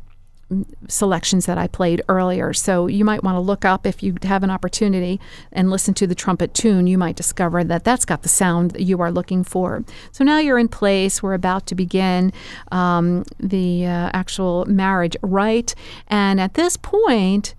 selections 0.87 1.45
that 1.45 1.57
I 1.57 1.67
played 1.67 2.01
earlier. 2.07 2.53
So 2.53 2.87
you 2.87 3.03
might 3.03 3.23
want 3.23 3.35
to 3.35 3.41
look 3.41 3.65
up 3.65 3.85
if 3.85 4.01
you 4.01 4.15
have 4.23 4.43
an 4.43 4.49
opportunity 4.49 5.19
and 5.51 5.69
listen 5.69 5.93
to 5.95 6.07
the 6.07 6.15
trumpet 6.15 6.53
tune. 6.53 6.87
You 6.87 6.97
might 6.97 7.15
discover 7.15 7.63
that 7.63 7.83
that's 7.83 8.05
got 8.05 8.21
the 8.21 8.29
sound 8.29 8.71
that 8.71 8.83
you 8.83 9.01
are 9.01 9.11
looking 9.11 9.43
for. 9.43 9.83
So 10.11 10.23
now 10.23 10.39
you're 10.39 10.57
in 10.57 10.69
place. 10.69 11.21
We're 11.21 11.33
about 11.33 11.65
to 11.67 11.75
begin 11.75 12.31
um, 12.71 13.25
the 13.39 13.85
uh, 13.85 14.09
actual 14.13 14.65
marriage 14.65 15.17
rite. 15.21 15.75
And 16.07 16.39
at 16.39 16.53
this 16.53 16.77
point, 16.77 17.53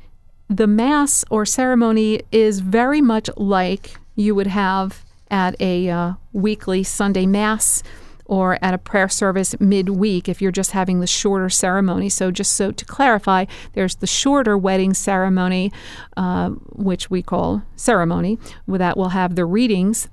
the 0.48 0.66
Mass 0.66 1.24
or 1.30 1.44
ceremony 1.44 2.22
is 2.32 2.60
very 2.60 3.02
much 3.02 3.28
like 3.36 3.98
you 4.16 4.34
would 4.34 4.46
have 4.46 5.04
at 5.30 5.60
a 5.60 5.90
uh, 5.90 6.12
weekly 6.32 6.82
Sunday 6.82 7.26
Mass 7.26 7.82
or 8.28 8.58
at 8.62 8.74
a 8.74 8.78
prayer 8.78 9.08
service 9.08 9.58
midweek 9.58 10.28
if 10.28 10.40
you're 10.40 10.52
just 10.52 10.70
having 10.70 11.00
the 11.00 11.06
shorter 11.06 11.48
ceremony. 11.48 12.08
So, 12.08 12.30
just 12.30 12.52
so 12.52 12.70
to 12.70 12.84
clarify, 12.84 13.46
there's 13.72 13.96
the 13.96 14.06
shorter 14.06 14.56
wedding 14.56 14.94
ceremony, 14.94 15.72
uh, 16.16 16.50
which 16.50 17.10
we 17.10 17.22
call 17.22 17.62
ceremony, 17.74 18.38
that 18.68 18.96
will 18.96 19.08
have 19.08 19.34
the 19.34 19.44
readings, 19.44 20.08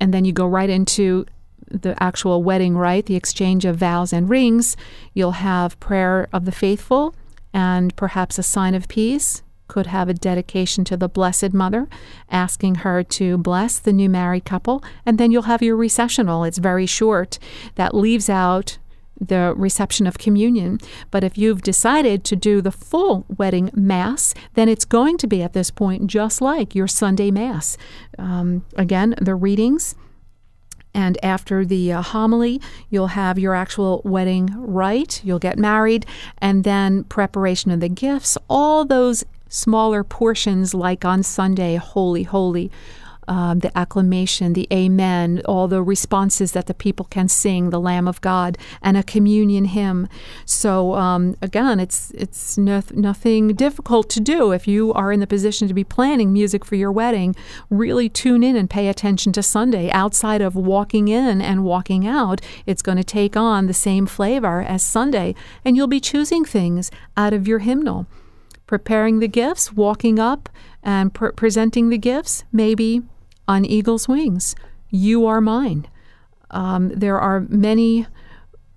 and 0.00 0.12
then 0.12 0.24
you 0.24 0.32
go 0.32 0.46
right 0.46 0.70
into 0.70 1.26
the 1.70 2.02
actual 2.02 2.42
wedding 2.42 2.76
rite, 2.76 3.06
the 3.06 3.16
exchange 3.16 3.64
of 3.64 3.76
vows 3.76 4.12
and 4.12 4.30
rings. 4.30 4.76
You'll 5.12 5.32
have 5.32 5.78
prayer 5.80 6.26
of 6.32 6.46
the 6.46 6.52
faithful 6.52 7.14
and 7.52 7.94
perhaps 7.94 8.38
a 8.38 8.42
sign 8.42 8.74
of 8.74 8.88
peace 8.88 9.42
could 9.68 9.86
have 9.86 10.08
a 10.08 10.14
dedication 10.14 10.84
to 10.84 10.96
the 10.96 11.08
Blessed 11.08 11.52
Mother, 11.52 11.88
asking 12.30 12.76
her 12.76 13.02
to 13.02 13.38
bless 13.38 13.78
the 13.78 13.92
new 13.92 14.08
married 14.08 14.44
couple, 14.44 14.82
and 15.06 15.18
then 15.18 15.30
you'll 15.30 15.42
have 15.42 15.62
your 15.62 15.76
recessional. 15.76 16.44
It's 16.44 16.58
very 16.58 16.86
short. 16.86 17.38
That 17.76 17.94
leaves 17.94 18.28
out 18.28 18.78
the 19.20 19.52
reception 19.56 20.06
of 20.06 20.18
communion. 20.18 20.78
But 21.10 21.24
if 21.24 21.36
you've 21.36 21.62
decided 21.62 22.24
to 22.24 22.36
do 22.36 22.60
the 22.60 22.70
full 22.70 23.26
wedding 23.36 23.70
mass, 23.74 24.34
then 24.54 24.68
it's 24.68 24.84
going 24.84 25.18
to 25.18 25.26
be 25.26 25.42
at 25.42 25.52
this 25.52 25.70
point 25.70 26.06
just 26.06 26.40
like 26.40 26.74
your 26.74 26.86
Sunday 26.86 27.30
mass. 27.30 27.76
Um, 28.18 28.64
again, 28.76 29.14
the 29.20 29.34
readings. 29.34 29.94
And 30.94 31.22
after 31.22 31.64
the 31.64 31.92
uh, 31.92 32.02
homily, 32.02 32.60
you'll 32.90 33.08
have 33.08 33.38
your 33.38 33.54
actual 33.54 34.00
wedding 34.04 34.50
rite. 34.56 35.22
You'll 35.22 35.38
get 35.38 35.58
married, 35.58 36.06
and 36.38 36.64
then 36.64 37.04
preparation 37.04 37.70
of 37.70 37.80
the 37.80 37.90
gifts. 37.90 38.38
All 38.48 38.84
those 38.84 39.22
smaller 39.48 40.04
portions 40.04 40.74
like 40.74 41.04
on 41.04 41.22
Sunday, 41.22 41.76
Holy, 41.76 42.22
Holy, 42.22 42.70
um, 43.28 43.58
the 43.60 43.76
acclamation, 43.76 44.54
the 44.54 44.66
Amen, 44.72 45.42
all 45.44 45.68
the 45.68 45.82
responses 45.82 46.52
that 46.52 46.66
the 46.66 46.74
people 46.74 47.06
can 47.10 47.28
sing, 47.28 47.70
the 47.70 47.80
Lamb 47.80 48.08
of 48.08 48.20
God, 48.20 48.58
and 48.82 48.96
a 48.96 49.02
communion 49.02 49.66
hymn. 49.66 50.08
So 50.46 50.94
um, 50.94 51.36
again, 51.42 51.78
it's 51.78 52.10
it's 52.12 52.56
no, 52.56 52.82
nothing 52.94 53.48
difficult 53.48 54.08
to 54.10 54.20
do 54.20 54.52
if 54.52 54.66
you 54.66 54.92
are 54.94 55.12
in 55.12 55.20
the 55.20 55.26
position 55.26 55.68
to 55.68 55.74
be 55.74 55.84
planning 55.84 56.32
music 56.32 56.64
for 56.64 56.74
your 56.74 56.90
wedding. 56.90 57.36
Really 57.70 58.08
tune 58.08 58.42
in 58.42 58.56
and 58.56 58.70
pay 58.70 58.88
attention 58.88 59.32
to 59.34 59.42
Sunday. 59.42 59.90
Outside 59.90 60.40
of 60.40 60.56
walking 60.56 61.08
in 61.08 61.42
and 61.42 61.64
walking 61.64 62.06
out, 62.06 62.40
it's 62.66 62.82
going 62.82 62.98
to 62.98 63.04
take 63.04 63.36
on 63.36 63.66
the 63.66 63.74
same 63.74 64.06
flavor 64.06 64.62
as 64.62 64.82
Sunday, 64.82 65.34
and 65.64 65.76
you'll 65.76 65.86
be 65.86 66.00
choosing 66.00 66.44
things 66.44 66.90
out 67.16 67.34
of 67.34 67.46
your 67.46 67.58
hymnal 67.58 68.06
preparing 68.68 69.18
the 69.18 69.26
gifts, 69.26 69.72
walking 69.72 70.20
up 70.20 70.48
and 70.84 71.12
pre- 71.12 71.32
presenting 71.32 71.88
the 71.88 71.98
gifts, 71.98 72.44
maybe 72.52 73.02
on 73.48 73.64
eagle's 73.64 74.06
wings. 74.06 74.54
You 74.90 75.26
are 75.26 75.40
mine. 75.40 75.88
Um, 76.52 76.90
there 76.90 77.18
are 77.18 77.40
many 77.48 78.06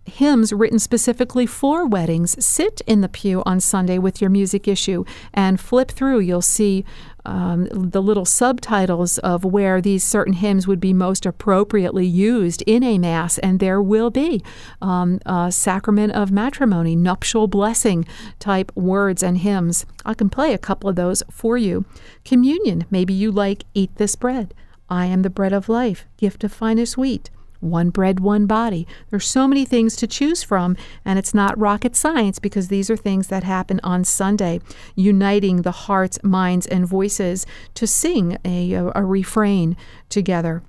hymns 0.05 0.51
written 0.51 0.79
specifically 0.79 1.45
for 1.45 1.85
weddings. 1.85 2.43
Sit 2.43 2.81
in 2.87 3.01
the 3.01 3.09
pew 3.09 3.43
on 3.45 3.59
Sunday 3.59 3.99
with 3.99 4.19
your 4.19 4.29
music 4.29 4.67
issue 4.67 5.03
and 5.33 5.59
flip 5.59 5.91
through. 5.91 6.19
You'll 6.19 6.41
see 6.41 6.83
um, 7.25 7.67
the 7.71 8.01
little 8.01 8.25
subtitles 8.25 9.17
of 9.19 9.43
where 9.43 9.81
these 9.81 10.03
certain 10.03 10.33
hymns 10.33 10.67
would 10.67 10.79
be 10.79 10.93
most 10.93 11.25
appropriately 11.25 12.05
used 12.05 12.63
in 12.67 12.83
a 12.83 12.97
Mass, 12.97 13.37
and 13.39 13.59
there 13.59 13.81
will 13.81 14.09
be 14.09 14.43
um, 14.81 15.19
sacrament 15.49 16.13
of 16.13 16.31
matrimony, 16.31 16.95
nuptial 16.95 17.47
blessing 17.47 18.05
type 18.39 18.71
words 18.75 19.23
and 19.23 19.39
hymns. 19.39 19.85
I 20.05 20.13
can 20.13 20.29
play 20.29 20.53
a 20.53 20.57
couple 20.57 20.89
of 20.89 20.95
those 20.95 21.23
for 21.29 21.57
you. 21.57 21.85
Communion, 22.25 22.85
maybe 22.89 23.13
you 23.13 23.31
like 23.31 23.65
Eat 23.73 23.95
This 23.95 24.15
Bread. 24.15 24.53
I 24.89 25.05
am 25.05 25.21
the 25.21 25.29
bread 25.29 25.53
of 25.53 25.69
life, 25.69 26.05
gift 26.17 26.43
of 26.43 26.51
finest 26.51 26.97
wheat 26.97 27.29
one 27.61 27.89
bread, 27.89 28.19
one 28.19 28.45
body. 28.45 28.85
There's 29.09 29.27
so 29.27 29.47
many 29.47 29.65
things 29.65 29.95
to 29.97 30.07
choose 30.07 30.43
from, 30.43 30.75
and 31.05 31.17
it's 31.17 31.33
not 31.33 31.57
rocket 31.57 31.95
science 31.95 32.39
because 32.39 32.67
these 32.67 32.89
are 32.89 32.97
things 32.97 33.27
that 33.27 33.43
happen 33.43 33.79
on 33.83 34.03
Sunday, 34.03 34.59
uniting 34.95 35.61
the 35.61 35.71
hearts, 35.71 36.19
minds, 36.23 36.67
and 36.67 36.85
voices 36.85 37.45
to 37.75 37.87
sing 37.87 38.37
a, 38.43 38.73
a, 38.73 38.91
a 38.95 39.05
refrain 39.05 39.77
together 40.09 40.63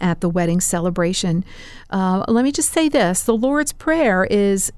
at 0.00 0.20
the 0.20 0.28
wedding 0.28 0.60
celebration. 0.60 1.44
Uh, 1.90 2.24
let 2.28 2.44
me 2.44 2.52
just 2.52 2.72
say 2.72 2.88
this 2.88 3.22
the 3.22 3.36
Lord's 3.36 3.72
Prayer 3.72 4.24
is 4.24 4.72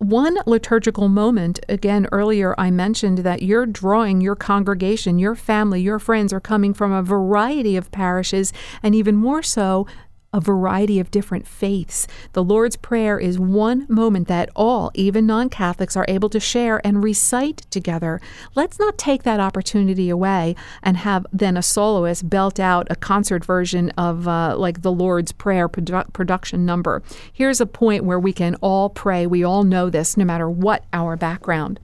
one 0.00 0.38
liturgical 0.46 1.10
moment, 1.10 1.60
again, 1.68 2.08
earlier 2.10 2.54
I 2.56 2.70
mentioned 2.70 3.18
that 3.18 3.42
you're 3.42 3.66
drawing 3.66 4.22
your 4.22 4.34
congregation, 4.34 5.18
your 5.18 5.34
family, 5.34 5.82
your 5.82 5.98
friends 5.98 6.32
are 6.32 6.40
coming 6.40 6.72
from 6.72 6.90
a 6.90 7.02
variety 7.02 7.76
of 7.76 7.90
parishes, 7.90 8.50
and 8.82 8.94
even 8.94 9.14
more 9.14 9.42
so, 9.42 9.86
a 10.32 10.40
variety 10.40 11.00
of 11.00 11.10
different 11.10 11.46
faiths. 11.46 12.06
The 12.32 12.44
Lord's 12.44 12.76
Prayer 12.76 13.18
is 13.18 13.38
one 13.38 13.86
moment 13.88 14.28
that 14.28 14.48
all, 14.54 14.90
even 14.94 15.26
non 15.26 15.48
Catholics, 15.48 15.96
are 15.96 16.04
able 16.08 16.28
to 16.30 16.38
share 16.38 16.80
and 16.86 17.02
recite 17.02 17.66
together. 17.70 18.20
Let's 18.54 18.78
not 18.78 18.96
take 18.96 19.24
that 19.24 19.40
opportunity 19.40 20.08
away 20.08 20.54
and 20.82 20.96
have 20.98 21.26
then 21.32 21.56
a 21.56 21.62
soloist 21.62 22.30
belt 22.30 22.60
out 22.60 22.86
a 22.90 22.96
concert 22.96 23.44
version 23.44 23.90
of 23.90 24.28
uh, 24.28 24.56
like 24.56 24.82
the 24.82 24.92
Lord's 24.92 25.32
Prayer 25.32 25.68
produ- 25.68 26.12
production 26.12 26.64
number. 26.64 27.02
Here's 27.32 27.60
a 27.60 27.66
point 27.66 28.04
where 28.04 28.20
we 28.20 28.32
can 28.32 28.54
all 28.56 28.88
pray. 28.88 29.26
We 29.26 29.42
all 29.42 29.64
know 29.64 29.90
this, 29.90 30.16
no 30.16 30.24
matter 30.24 30.48
what 30.48 30.84
our 30.92 31.16
background. 31.16 31.80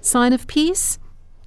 Sign 0.00 0.32
of 0.32 0.46
peace, 0.46 0.98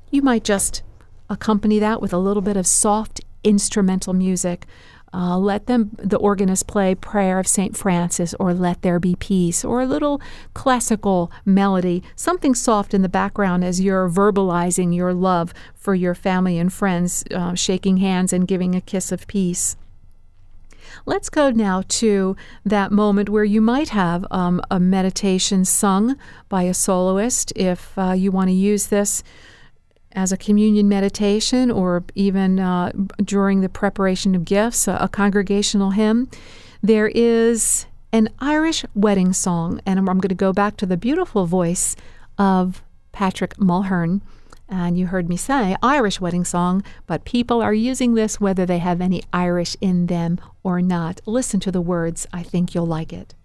you 0.09 0.21
might 0.21 0.43
just 0.43 0.81
accompany 1.29 1.79
that 1.79 2.01
with 2.01 2.11
a 2.11 2.17
little 2.17 2.41
bit 2.41 2.57
of 2.57 2.67
soft 2.67 3.21
instrumental 3.43 4.13
music. 4.13 4.65
Uh, 5.13 5.37
let 5.37 5.67
them, 5.67 5.91
the 5.97 6.17
organist, 6.17 6.67
play 6.67 6.95
Prayer 6.95 7.37
of 7.37 7.47
St. 7.47 7.75
Francis 7.75 8.33
or 8.39 8.53
Let 8.53 8.81
There 8.81 8.99
Be 8.99 9.15
Peace 9.15 9.65
or 9.65 9.81
a 9.81 9.85
little 9.85 10.21
classical 10.53 11.31
melody, 11.43 12.01
something 12.15 12.55
soft 12.55 12.93
in 12.93 13.01
the 13.01 13.09
background 13.09 13.63
as 13.65 13.81
you're 13.81 14.09
verbalizing 14.09 14.95
your 14.95 15.13
love 15.13 15.53
for 15.75 15.93
your 15.93 16.15
family 16.15 16.57
and 16.57 16.71
friends, 16.71 17.25
uh, 17.31 17.55
shaking 17.55 17.97
hands 17.97 18.31
and 18.31 18.47
giving 18.47 18.73
a 18.73 18.81
kiss 18.81 19.11
of 19.11 19.27
peace. 19.27 19.75
Let's 21.05 21.29
go 21.29 21.49
now 21.49 21.83
to 21.87 22.35
that 22.65 22.91
moment 22.91 23.29
where 23.29 23.43
you 23.43 23.61
might 23.61 23.89
have 23.89 24.25
um, 24.31 24.61
a 24.69 24.79
meditation 24.79 25.65
sung 25.65 26.15
by 26.47 26.63
a 26.63 26.73
soloist 26.73 27.51
if 27.55 27.97
uh, 27.97 28.11
you 28.11 28.31
want 28.31 28.49
to 28.49 28.53
use 28.53 28.87
this 28.87 29.23
as 30.13 30.31
a 30.31 30.37
communion 30.37 30.87
meditation 30.89 31.71
or 31.71 32.03
even 32.15 32.59
uh, 32.59 32.91
during 33.23 33.61
the 33.61 33.69
preparation 33.69 34.35
of 34.35 34.45
gifts, 34.45 34.87
a, 34.87 34.97
a, 35.01 35.07
congregational 35.07 35.91
hymn. 35.91 36.29
There 36.81 37.07
is 37.07 37.85
an 38.11 38.29
Irish 38.39 38.85
wedding 38.95 39.33
song, 39.33 39.81
and 39.85 39.99
I'm, 39.99 40.09
I'm 40.09 40.19
going 40.19 40.29
to 40.29 40.35
go 40.35 40.53
back 40.53 40.77
to 40.77 40.85
the 40.85 40.97
beautiful 40.97 41.45
voice 41.45 41.95
of 42.37 42.83
Patrick 43.11 43.55
Mulhern. 43.57 44.21
And 44.67 44.97
you 44.97 45.07
heard 45.07 45.27
me 45.27 45.35
say 45.35 45.75
Irish 45.83 46.21
wedding 46.21 46.45
song, 46.45 46.83
but 47.05 47.25
people 47.25 47.61
are 47.61 47.73
using 47.73 48.13
this 48.13 48.39
whether 48.39 48.65
they 48.65 48.79
have 48.79 49.01
any 49.01 49.21
Irish 49.33 49.75
in 49.81 50.07
them 50.07 50.39
or 50.63 50.81
not. 50.81 51.19
Listen 51.25 51.59
to 51.59 51.71
the 51.71 51.81
words. 51.81 52.25
I 52.31 52.41
think 52.41 52.73
you'll 52.73 52.85
like 52.85 53.11
it. 53.11 53.35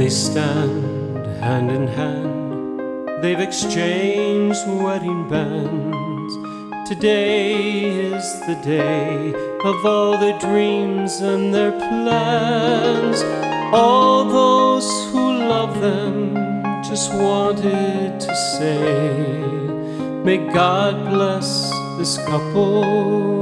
They 0.00 0.08
stand, 0.08 1.26
hand 1.44 1.70
in 1.70 1.86
hand. 1.86 3.22
They've 3.22 3.38
exchanged 3.38 4.66
wedding 4.66 5.28
bands. 5.28 6.32
Today 6.88 7.52
is 8.14 8.40
the 8.48 8.58
day 8.64 9.34
of 9.62 9.84
all 9.84 10.16
their 10.16 10.38
dreams 10.38 11.20
and 11.20 11.52
their 11.52 11.72
plans. 11.72 13.20
All 13.74 14.24
those 14.24 14.88
who 15.12 15.24
love 15.54 15.78
them 15.82 16.34
just 16.82 17.12
wanted 17.12 18.18
to 18.20 18.34
say, 18.56 19.42
May 20.24 20.38
God 20.50 21.10
bless 21.10 21.70
this 21.98 22.16
couple 22.24 23.39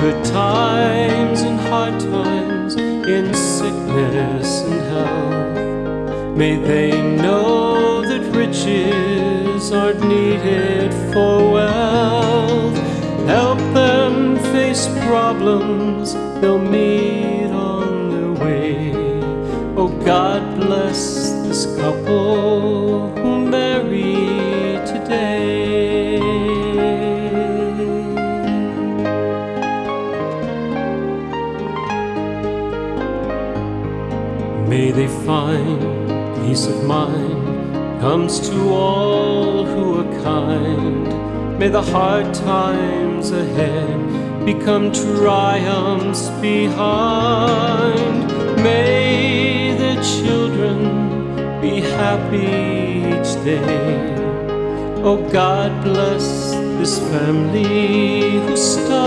good 0.00 0.24
times, 0.24 1.40
and 1.40 1.58
hard 1.58 1.98
times, 2.00 2.74
in 2.76 3.32
sickness 3.34 4.62
and 4.62 4.80
health, 4.92 6.36
may 6.36 6.56
they 6.56 6.90
know 7.16 8.02
that 8.02 8.22
riches 8.36 9.72
aren't 9.72 10.02
needed 10.02 10.92
for 11.12 11.52
wealth. 11.52 12.76
Help 13.26 13.58
them 13.72 14.36
face 14.52 14.86
problems 15.06 16.14
they'll 16.40 16.58
meet 16.58 17.05
find 35.26 35.80
peace 36.46 36.66
of 36.66 36.84
mind 36.84 38.00
comes 38.00 38.48
to 38.48 38.68
all 38.68 39.66
who 39.66 39.98
are 40.00 40.22
kind. 40.22 41.58
May 41.58 41.68
the 41.68 41.82
hard 41.82 42.32
times 42.32 43.32
ahead 43.32 44.44
become 44.44 44.92
triumphs 44.92 46.30
behind. 46.40 48.26
May 48.62 49.76
the 49.76 49.94
children 50.14 50.78
be 51.60 51.80
happy 51.80 52.46
each 53.12 53.32
day. 53.42 54.14
Oh 55.02 55.28
God 55.32 55.82
bless 55.82 56.52
this 56.78 57.00
family 57.10 58.38
who 58.46 58.56
started 58.56 59.05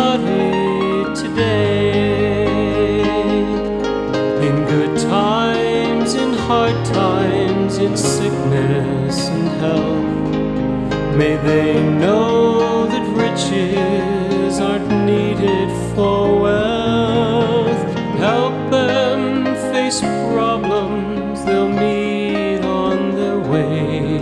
they 11.49 11.81
know 11.81 12.85
that 12.85 13.05
riches 13.25 14.59
aren't 14.59 14.87
needed 15.11 15.69
for 15.95 16.41
wealth. 16.41 17.83
Help 18.27 18.55
them 18.69 19.45
face 19.71 19.99
problems 20.33 21.43
they'll 21.45 21.67
meet 21.67 22.61
on 22.63 23.15
their 23.15 23.39
way. 23.39 24.19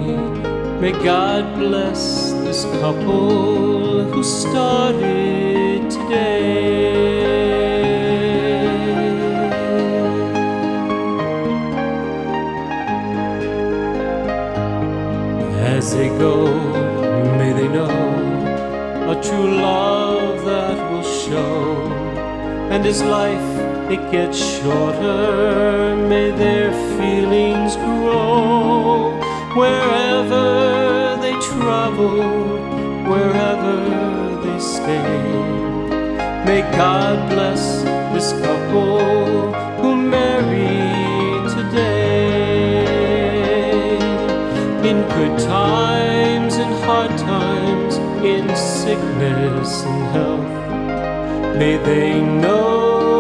May 0.79 0.93
God 1.03 1.43
bless 1.55 2.31
this 2.45 2.63
couple 2.79 4.05
who 4.11 4.23
started 4.23 5.91
today. 5.91 6.77
As 15.75 15.93
they 15.93 16.07
go, 16.07 16.56
as 22.87 23.03
life 23.03 23.91
it 23.91 24.11
gets 24.11 24.37
shorter, 24.37 25.93
may 26.07 26.31
their 26.31 26.71
feelings 26.97 27.75
grow. 27.75 29.11
Wherever 29.61 31.17
they 31.21 31.35
travel, 31.51 32.23
wherever 33.11 33.75
they 34.43 34.59
stay, 34.59 35.19
may 36.47 36.61
God 36.81 37.29
bless 37.29 37.83
this 38.13 38.31
couple 38.43 39.51
who 39.81 39.91
marry 39.97 40.79
today. 41.57 42.87
In 44.89 44.97
good 45.17 45.37
times 45.39 46.55
and 46.55 46.73
hard 46.85 47.11
times, 47.17 47.97
in 48.23 48.45
sickness 48.55 49.83
and 49.83 50.03
health, 50.15 51.57
may 51.57 51.75
they 51.89 52.21
know 52.21 52.76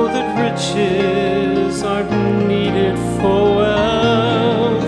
that 0.07 0.27
riches 0.45 1.83
aren't 1.83 2.11
needed 2.47 2.97
for 3.19 3.55
wealth. 3.57 4.83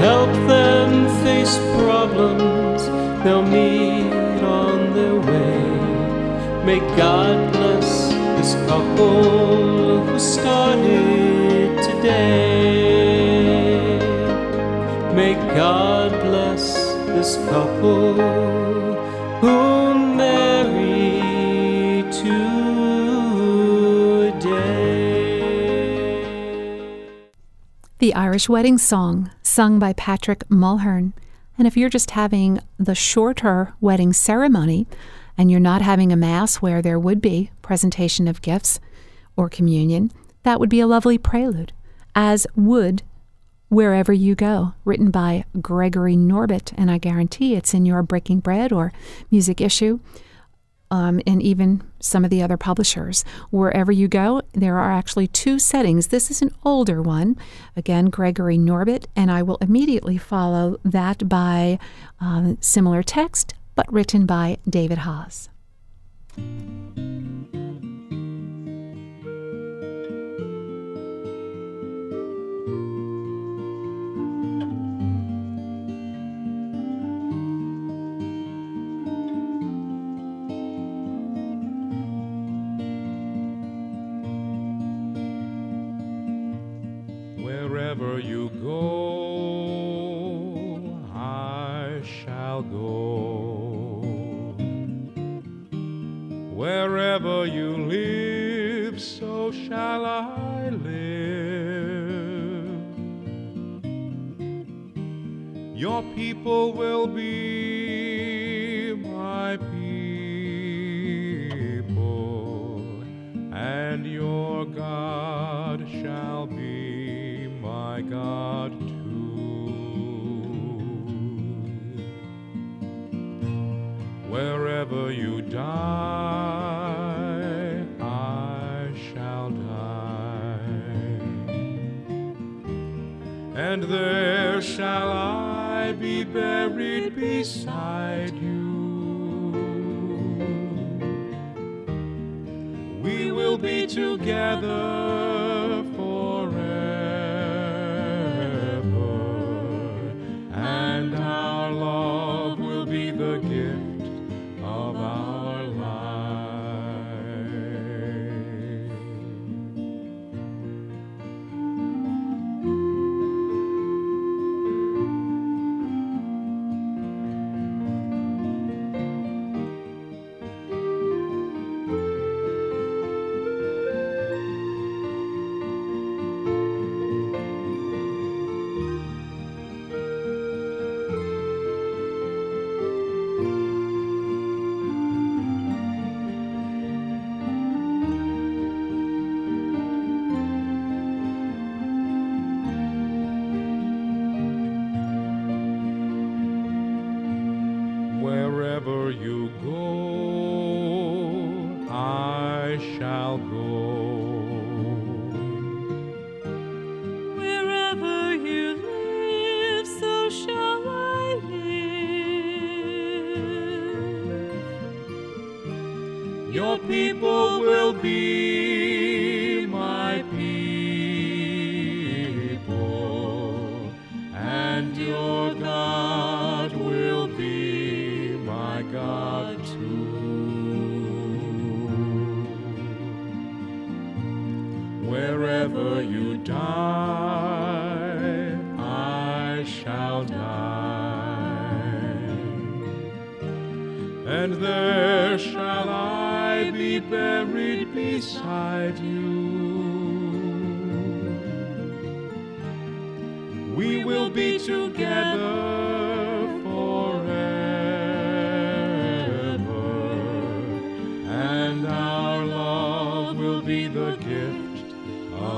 Help 0.00 0.32
them 0.48 1.08
face 1.24 1.58
problems 1.76 2.86
they'll 3.22 3.42
meet 3.42 4.42
on 4.42 4.94
their 4.94 5.16
way. 5.16 5.62
May 6.64 6.80
God 6.96 7.52
bless 7.52 8.08
this 8.36 8.54
couple 8.68 10.06
who 10.06 10.18
started 10.18 11.82
today. 11.82 12.92
May 15.14 15.34
God 15.54 16.10
bless 16.22 16.74
this 17.06 17.36
couple 17.50 18.61
Irish 28.14 28.48
Wedding 28.48 28.78
Song, 28.78 29.30
sung 29.42 29.78
by 29.78 29.92
Patrick 29.92 30.48
Mulhern. 30.48 31.12
And 31.58 31.66
if 31.66 31.76
you're 31.76 31.88
just 31.88 32.12
having 32.12 32.60
the 32.78 32.94
shorter 32.94 33.74
wedding 33.80 34.12
ceremony 34.12 34.86
and 35.36 35.50
you're 35.50 35.60
not 35.60 35.82
having 35.82 36.12
a 36.12 36.16
mass 36.16 36.56
where 36.56 36.82
there 36.82 36.98
would 36.98 37.20
be 37.20 37.50
presentation 37.62 38.28
of 38.28 38.42
gifts 38.42 38.80
or 39.36 39.48
communion, 39.48 40.10
that 40.42 40.58
would 40.60 40.70
be 40.70 40.80
a 40.80 40.86
lovely 40.86 41.18
prelude, 41.18 41.72
as 42.14 42.46
would 42.56 43.02
Wherever 43.68 44.12
You 44.12 44.34
Go, 44.34 44.74
written 44.84 45.10
by 45.10 45.44
Gregory 45.60 46.16
Norbet. 46.16 46.74
And 46.76 46.90
I 46.90 46.98
guarantee 46.98 47.54
it's 47.54 47.72
in 47.72 47.86
your 47.86 48.02
Breaking 48.02 48.40
Bread 48.40 48.72
or 48.72 48.92
Music 49.30 49.60
Issue. 49.60 50.00
Um, 50.92 51.22
and 51.26 51.42
even 51.42 51.82
some 52.00 52.22
of 52.22 52.28
the 52.30 52.42
other 52.42 52.58
publishers. 52.58 53.24
Wherever 53.48 53.90
you 53.90 54.08
go, 54.08 54.42
there 54.52 54.76
are 54.78 54.92
actually 54.92 55.26
two 55.26 55.58
settings. 55.58 56.08
This 56.08 56.30
is 56.30 56.42
an 56.42 56.54
older 56.64 57.00
one, 57.00 57.38
again, 57.74 58.10
Gregory 58.10 58.58
Norbet, 58.58 59.06
and 59.16 59.30
I 59.30 59.42
will 59.42 59.56
immediately 59.62 60.18
follow 60.18 60.76
that 60.84 61.26
by 61.30 61.78
um, 62.20 62.58
similar 62.60 63.02
text, 63.02 63.54
but 63.74 63.90
written 63.90 64.26
by 64.26 64.58
David 64.68 64.98
Haas. 64.98 65.48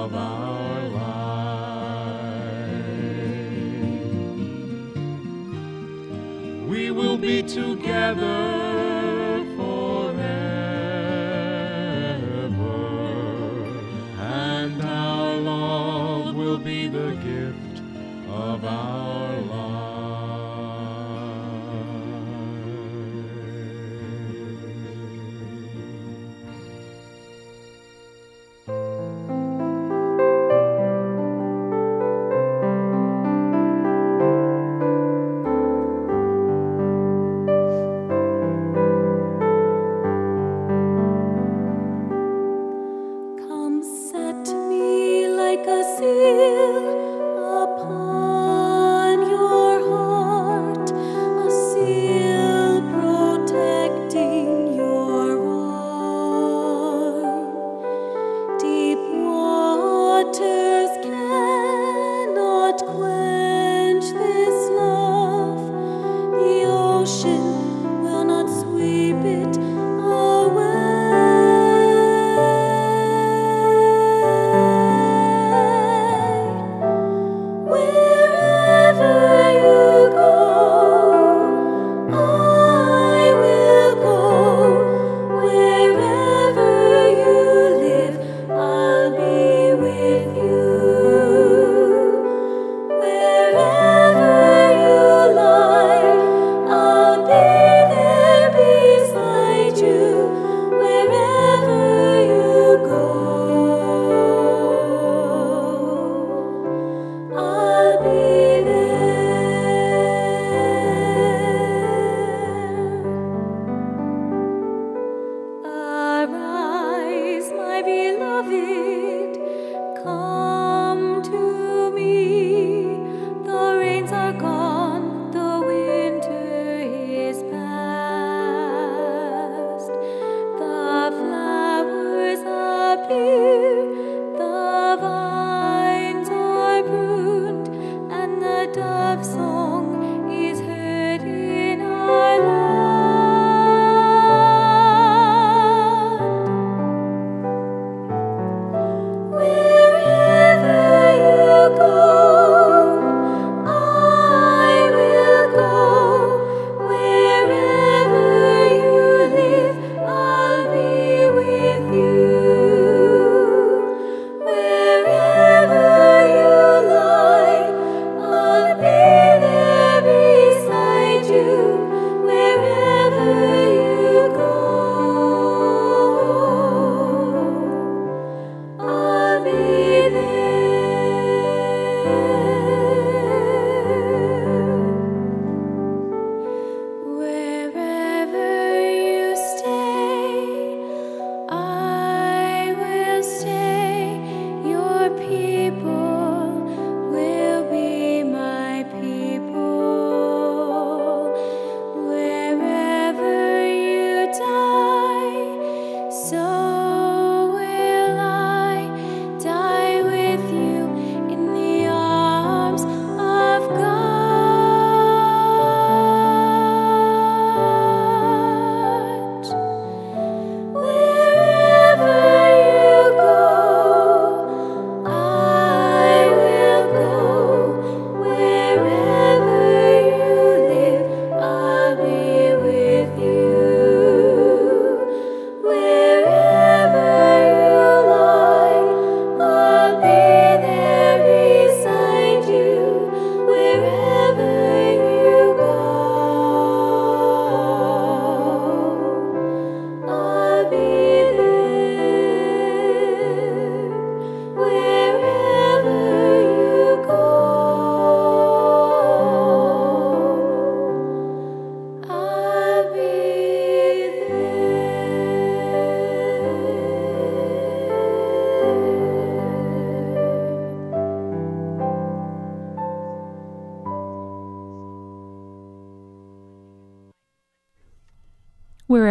Of 0.05 0.15
our 0.15 0.34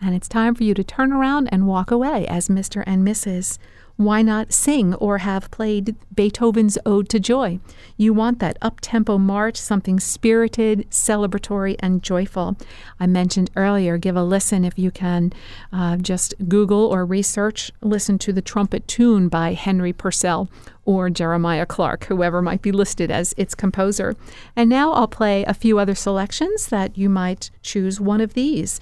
And 0.00 0.14
it's 0.14 0.28
time 0.28 0.54
for 0.54 0.62
you 0.62 0.74
to 0.74 0.84
turn 0.84 1.12
around 1.12 1.48
and 1.52 1.66
walk 1.66 1.90
away 1.90 2.26
as 2.26 2.48
Mr. 2.48 2.84
and 2.86 3.06
Mrs 3.06 3.58
why 4.00 4.22
not 4.22 4.50
sing 4.50 4.94
or 4.94 5.18
have 5.18 5.50
played 5.50 5.94
Beethoven's 6.14 6.78
Ode 6.86 7.06
to 7.10 7.20
Joy? 7.20 7.58
You 7.98 8.14
want 8.14 8.38
that 8.38 8.56
up 8.62 8.78
tempo 8.80 9.18
march, 9.18 9.58
something 9.58 10.00
spirited, 10.00 10.90
celebratory, 10.90 11.76
and 11.80 12.02
joyful. 12.02 12.56
I 12.98 13.06
mentioned 13.06 13.50
earlier, 13.56 13.98
give 13.98 14.16
a 14.16 14.24
listen 14.24 14.64
if 14.64 14.78
you 14.78 14.90
can. 14.90 15.34
Uh, 15.70 15.98
just 15.98 16.32
Google 16.48 16.86
or 16.86 17.04
research, 17.04 17.70
listen 17.82 18.18
to 18.20 18.32
the 18.32 18.40
trumpet 18.40 18.88
tune 18.88 19.28
by 19.28 19.52
Henry 19.52 19.92
Purcell 19.92 20.48
or 20.86 21.10
Jeremiah 21.10 21.66
Clarke, 21.66 22.04
whoever 22.04 22.40
might 22.40 22.62
be 22.62 22.72
listed 22.72 23.10
as 23.10 23.34
its 23.36 23.54
composer. 23.54 24.16
And 24.56 24.70
now 24.70 24.92
I'll 24.92 25.08
play 25.08 25.44
a 25.44 25.52
few 25.52 25.78
other 25.78 25.94
selections 25.94 26.68
that 26.68 26.96
you 26.96 27.10
might 27.10 27.50
choose 27.60 28.00
one 28.00 28.22
of 28.22 28.32
these. 28.32 28.80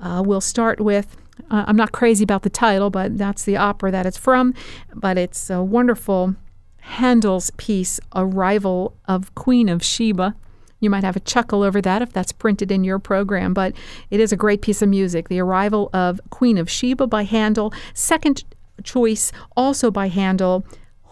Uh, 0.00 0.22
we'll 0.24 0.40
start 0.40 0.80
with 0.80 1.16
uh, 1.50 1.64
I'm 1.66 1.76
not 1.76 1.92
crazy 1.92 2.24
about 2.24 2.42
the 2.42 2.50
title, 2.50 2.90
but 2.90 3.18
that's 3.18 3.44
the 3.44 3.56
opera 3.56 3.90
that 3.90 4.06
it's 4.06 4.16
from. 4.16 4.54
But 4.94 5.18
it's 5.18 5.50
a 5.50 5.62
wonderful 5.62 6.36
Handel's 6.80 7.50
piece, 7.56 8.00
Arrival 8.14 8.96
of 9.06 9.34
Queen 9.34 9.68
of 9.68 9.84
Sheba. 9.84 10.34
You 10.80 10.88
might 10.90 11.04
have 11.04 11.16
a 11.16 11.20
chuckle 11.20 11.62
over 11.62 11.80
that 11.82 12.02
if 12.02 12.12
that's 12.12 12.32
printed 12.32 12.72
in 12.72 12.84
your 12.84 12.98
program, 12.98 13.52
but 13.52 13.74
it 14.10 14.18
is 14.18 14.32
a 14.32 14.36
great 14.36 14.62
piece 14.62 14.80
of 14.80 14.88
music. 14.88 15.28
The 15.28 15.40
Arrival 15.40 15.90
of 15.92 16.20
Queen 16.30 16.56
of 16.56 16.70
Sheba 16.70 17.06
by 17.06 17.24
Handel. 17.24 17.72
Second 17.92 18.44
choice, 18.82 19.30
also 19.56 19.90
by 19.90 20.08
Handel, 20.08 20.64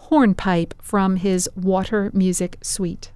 Hornpipe 0.09 0.73
from 0.81 1.17
his 1.17 1.47
Water 1.55 2.09
Music 2.13 2.57
Suite. 2.63 3.11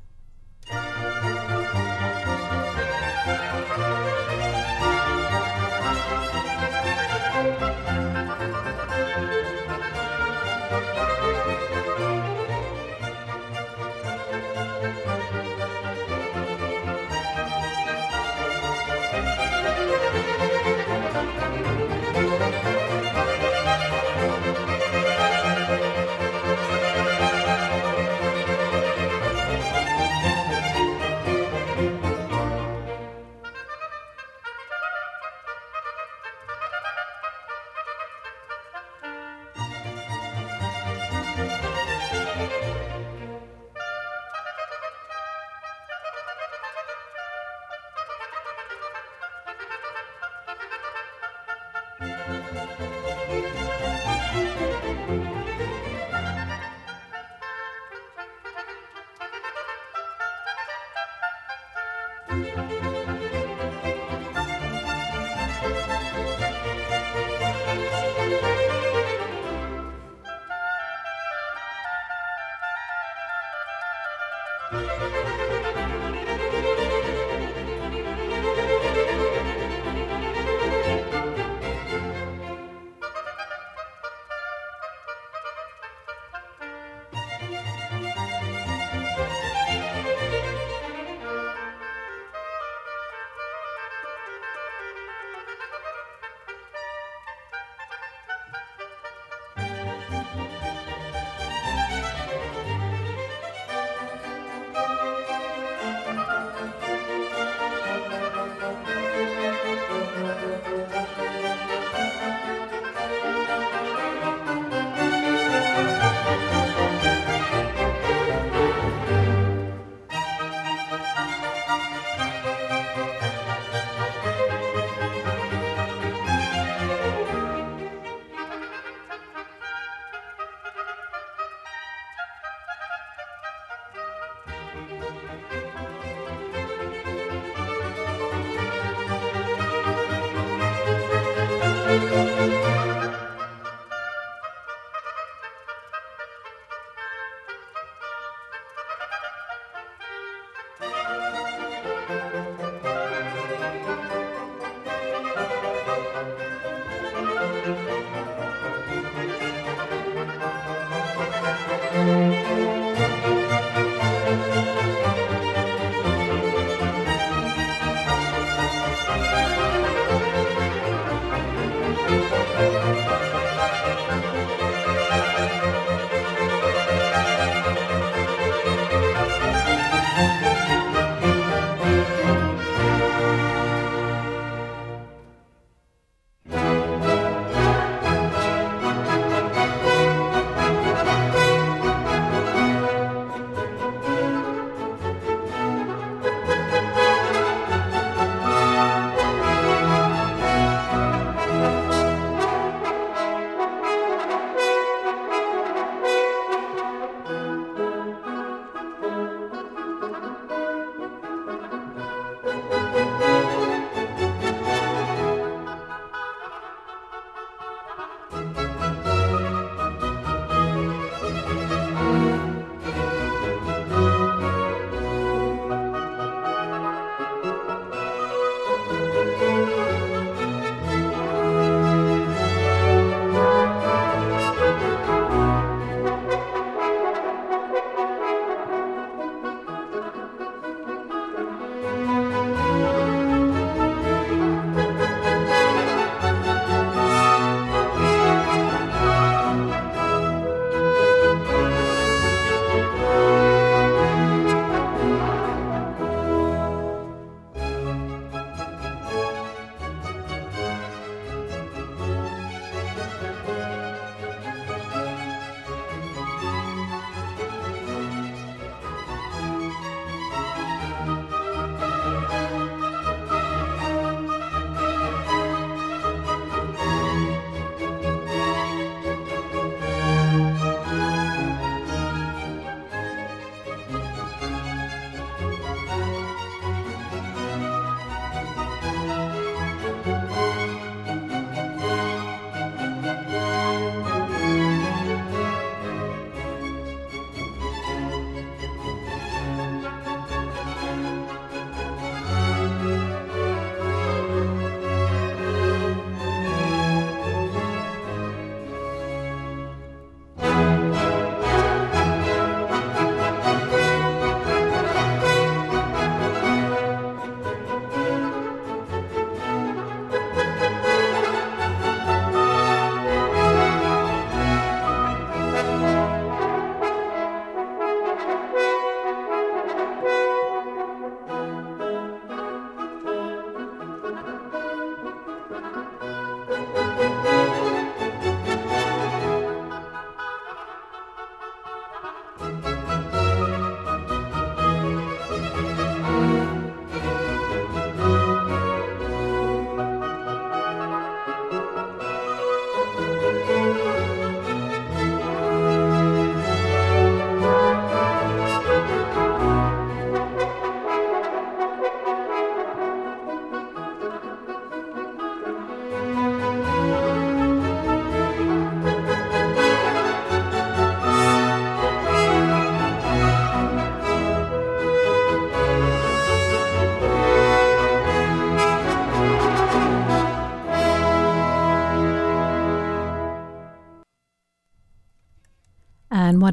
Música 52.03 53.72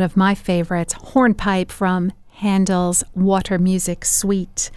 one 0.01 0.07
of 0.07 0.17
my 0.17 0.35
favorites, 0.35 0.95
Hornpipe 0.95 1.71
from 1.71 2.11
Handel's 2.37 3.05
Water 3.15 3.59
Music 3.59 4.07
Suite. 4.07 4.71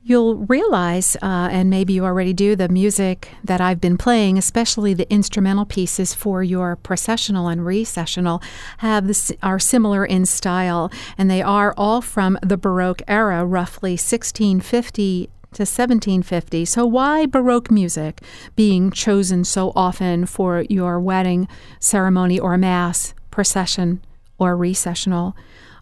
You'll 0.00 0.36
realize, 0.36 1.16
uh, 1.16 1.48
and 1.50 1.68
maybe 1.68 1.94
you 1.94 2.04
already 2.04 2.32
do, 2.32 2.54
the 2.54 2.68
music 2.68 3.30
that 3.42 3.60
I've 3.60 3.80
been 3.80 3.98
playing, 3.98 4.38
especially 4.38 4.94
the 4.94 5.12
instrumental 5.12 5.64
pieces 5.64 6.14
for 6.14 6.44
your 6.44 6.76
processional 6.76 7.48
and 7.48 7.66
recessional, 7.66 8.40
have 8.78 9.08
this, 9.08 9.32
are 9.42 9.58
similar 9.58 10.04
in 10.04 10.24
style, 10.24 10.92
and 11.18 11.28
they 11.28 11.42
are 11.42 11.74
all 11.76 12.00
from 12.00 12.38
the 12.40 12.56
Baroque 12.56 13.02
era, 13.08 13.44
roughly 13.44 13.94
1650 13.94 15.24
to 15.24 15.62
1750. 15.62 16.64
So, 16.64 16.86
why 16.86 17.26
Baroque 17.26 17.72
music 17.72 18.20
being 18.54 18.92
chosen 18.92 19.42
so 19.42 19.72
often 19.74 20.26
for 20.26 20.64
your 20.70 21.00
wedding 21.00 21.48
ceremony 21.80 22.38
or 22.38 22.56
mass, 22.56 23.14
procession, 23.32 24.00
or 24.38 24.56
recessional? 24.56 25.36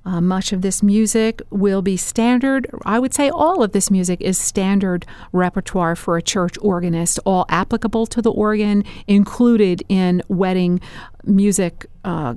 Uh, 0.07 0.21
much 0.21 0.53
of 0.53 0.63
this 0.63 0.85
music 0.85 1.43
will 1.51 1.83
be 1.83 1.97
standard. 1.97 2.69
I 2.85 3.01
would 3.01 3.13
say 3.13 3.29
all 3.29 3.65
of 3.65 3.73
this 3.73 3.91
music 3.91 4.21
is 4.21 4.39
standard 4.39 5.05
repertoire 5.33 5.97
for 5.97 6.17
a 6.17 6.23
church 6.23 6.57
organist, 6.63 7.19
all 7.27 7.45
applicable 7.49 8.07
to 8.07 8.23
the 8.23 8.31
organ, 8.31 8.85
included 9.09 9.83
in 9.89 10.23
wedding 10.29 10.81
music 11.25 11.87
uh, 12.05 12.35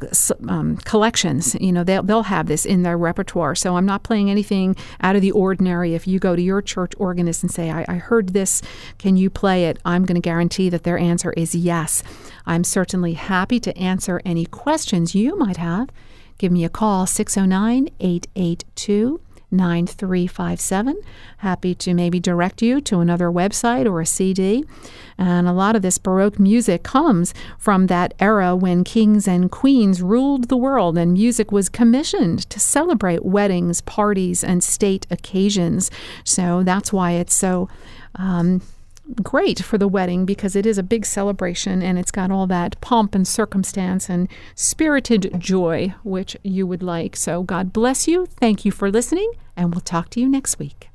um, 0.48 0.78
collections. 0.78 1.56
You 1.62 1.72
know, 1.72 1.84
they'll, 1.84 2.02
they'll 2.02 2.24
have 2.24 2.48
this 2.48 2.66
in 2.66 2.82
their 2.82 2.98
repertoire. 2.98 3.54
So 3.54 3.78
I'm 3.78 3.86
not 3.86 4.02
playing 4.02 4.32
anything 4.32 4.76
out 5.02 5.16
of 5.16 5.22
the 5.22 5.32
ordinary. 5.32 5.94
If 5.94 6.08
you 6.08 6.18
go 6.18 6.36
to 6.36 6.42
your 6.42 6.64
church 6.64 6.94
organist 6.98 7.44
and 7.44 7.52
say, 7.52 7.70
I, 7.70 7.86
I 7.88 7.96
heard 7.98 8.30
this, 8.30 8.64
can 8.98 9.16
you 9.16 9.30
play 9.30 9.66
it? 9.66 9.78
I'm 9.86 10.06
going 10.06 10.16
to 10.16 10.22
guarantee 10.22 10.70
that 10.70 10.86
their 10.86 10.98
answer 10.98 11.34
is 11.34 11.54
yes. 11.54 12.02
I'm 12.48 12.64
certainly 12.64 13.14
happy 13.14 13.60
to 13.60 13.78
answer 13.78 14.20
any 14.26 14.48
questions 14.48 15.14
you 15.14 15.38
might 15.38 15.58
have 15.58 15.90
Give 16.40 16.52
me 16.52 16.64
a 16.64 16.70
call, 16.70 17.06
609 17.06 17.90
882 18.00 19.22
9357. 19.52 21.02
Happy 21.40 21.76
to 21.76 21.94
maybe 21.94 22.20
direct 22.20 22.62
you 22.62 22.80
to 22.82 23.00
another 23.00 23.30
website 23.30 23.86
or 23.86 24.00
a 24.00 24.06
CD. 24.06 24.64
And 25.18 25.48
a 25.48 25.54
lot 25.54 25.76
of 25.76 25.82
this 25.82 25.98
Baroque 25.98 26.40
music 26.40 26.84
comes 26.84 27.34
from 27.58 27.88
that 27.88 28.14
era 28.20 28.56
when 28.56 28.84
kings 28.84 29.28
and 29.28 29.52
queens 29.52 30.02
ruled 30.02 30.48
the 30.48 30.58
world 30.58 30.98
and 30.98 31.14
music 31.14 31.52
was 31.52 31.68
commissioned 31.68 32.50
to 32.50 32.60
celebrate 32.60 33.26
weddings, 33.26 33.82
parties, 33.82 34.44
and 34.44 34.64
state 34.64 35.06
occasions. 35.10 35.92
So 36.24 36.64
that's 36.64 36.94
why 36.94 37.12
it's 37.12 37.36
so. 37.36 37.68
Um, 38.16 38.62
great 39.24 39.60
for 39.60 39.78
the 39.78 39.88
wedding 39.88 40.26
because 40.26 40.56
it 40.56 40.66
is 40.66 40.78
a 40.78 40.84
big 40.84 41.06
celebration 41.06 41.82
and 41.82 41.98
it's 41.98 42.12
got 42.12 42.32
all 42.32 42.48
that 42.48 42.80
pomp 42.82 43.16
and 43.16 43.28
circumstance 43.28 44.10
and 44.10 44.28
spirited 44.56 45.34
joy 45.40 45.94
which 46.04 46.38
you 46.44 46.68
would 46.68 46.84
like. 46.84 47.16
So 47.16 47.44
God 47.44 47.74
bless 47.74 48.08
you. 48.08 48.26
Thank 48.26 48.66
you 48.66 48.72
for 48.72 48.92
listening, 48.92 49.32
and 49.56 49.74
we'll 49.74 49.82
talk 49.82 50.10
to 50.12 50.20
you 50.20 50.30
next 50.30 50.60
week. 50.60 50.89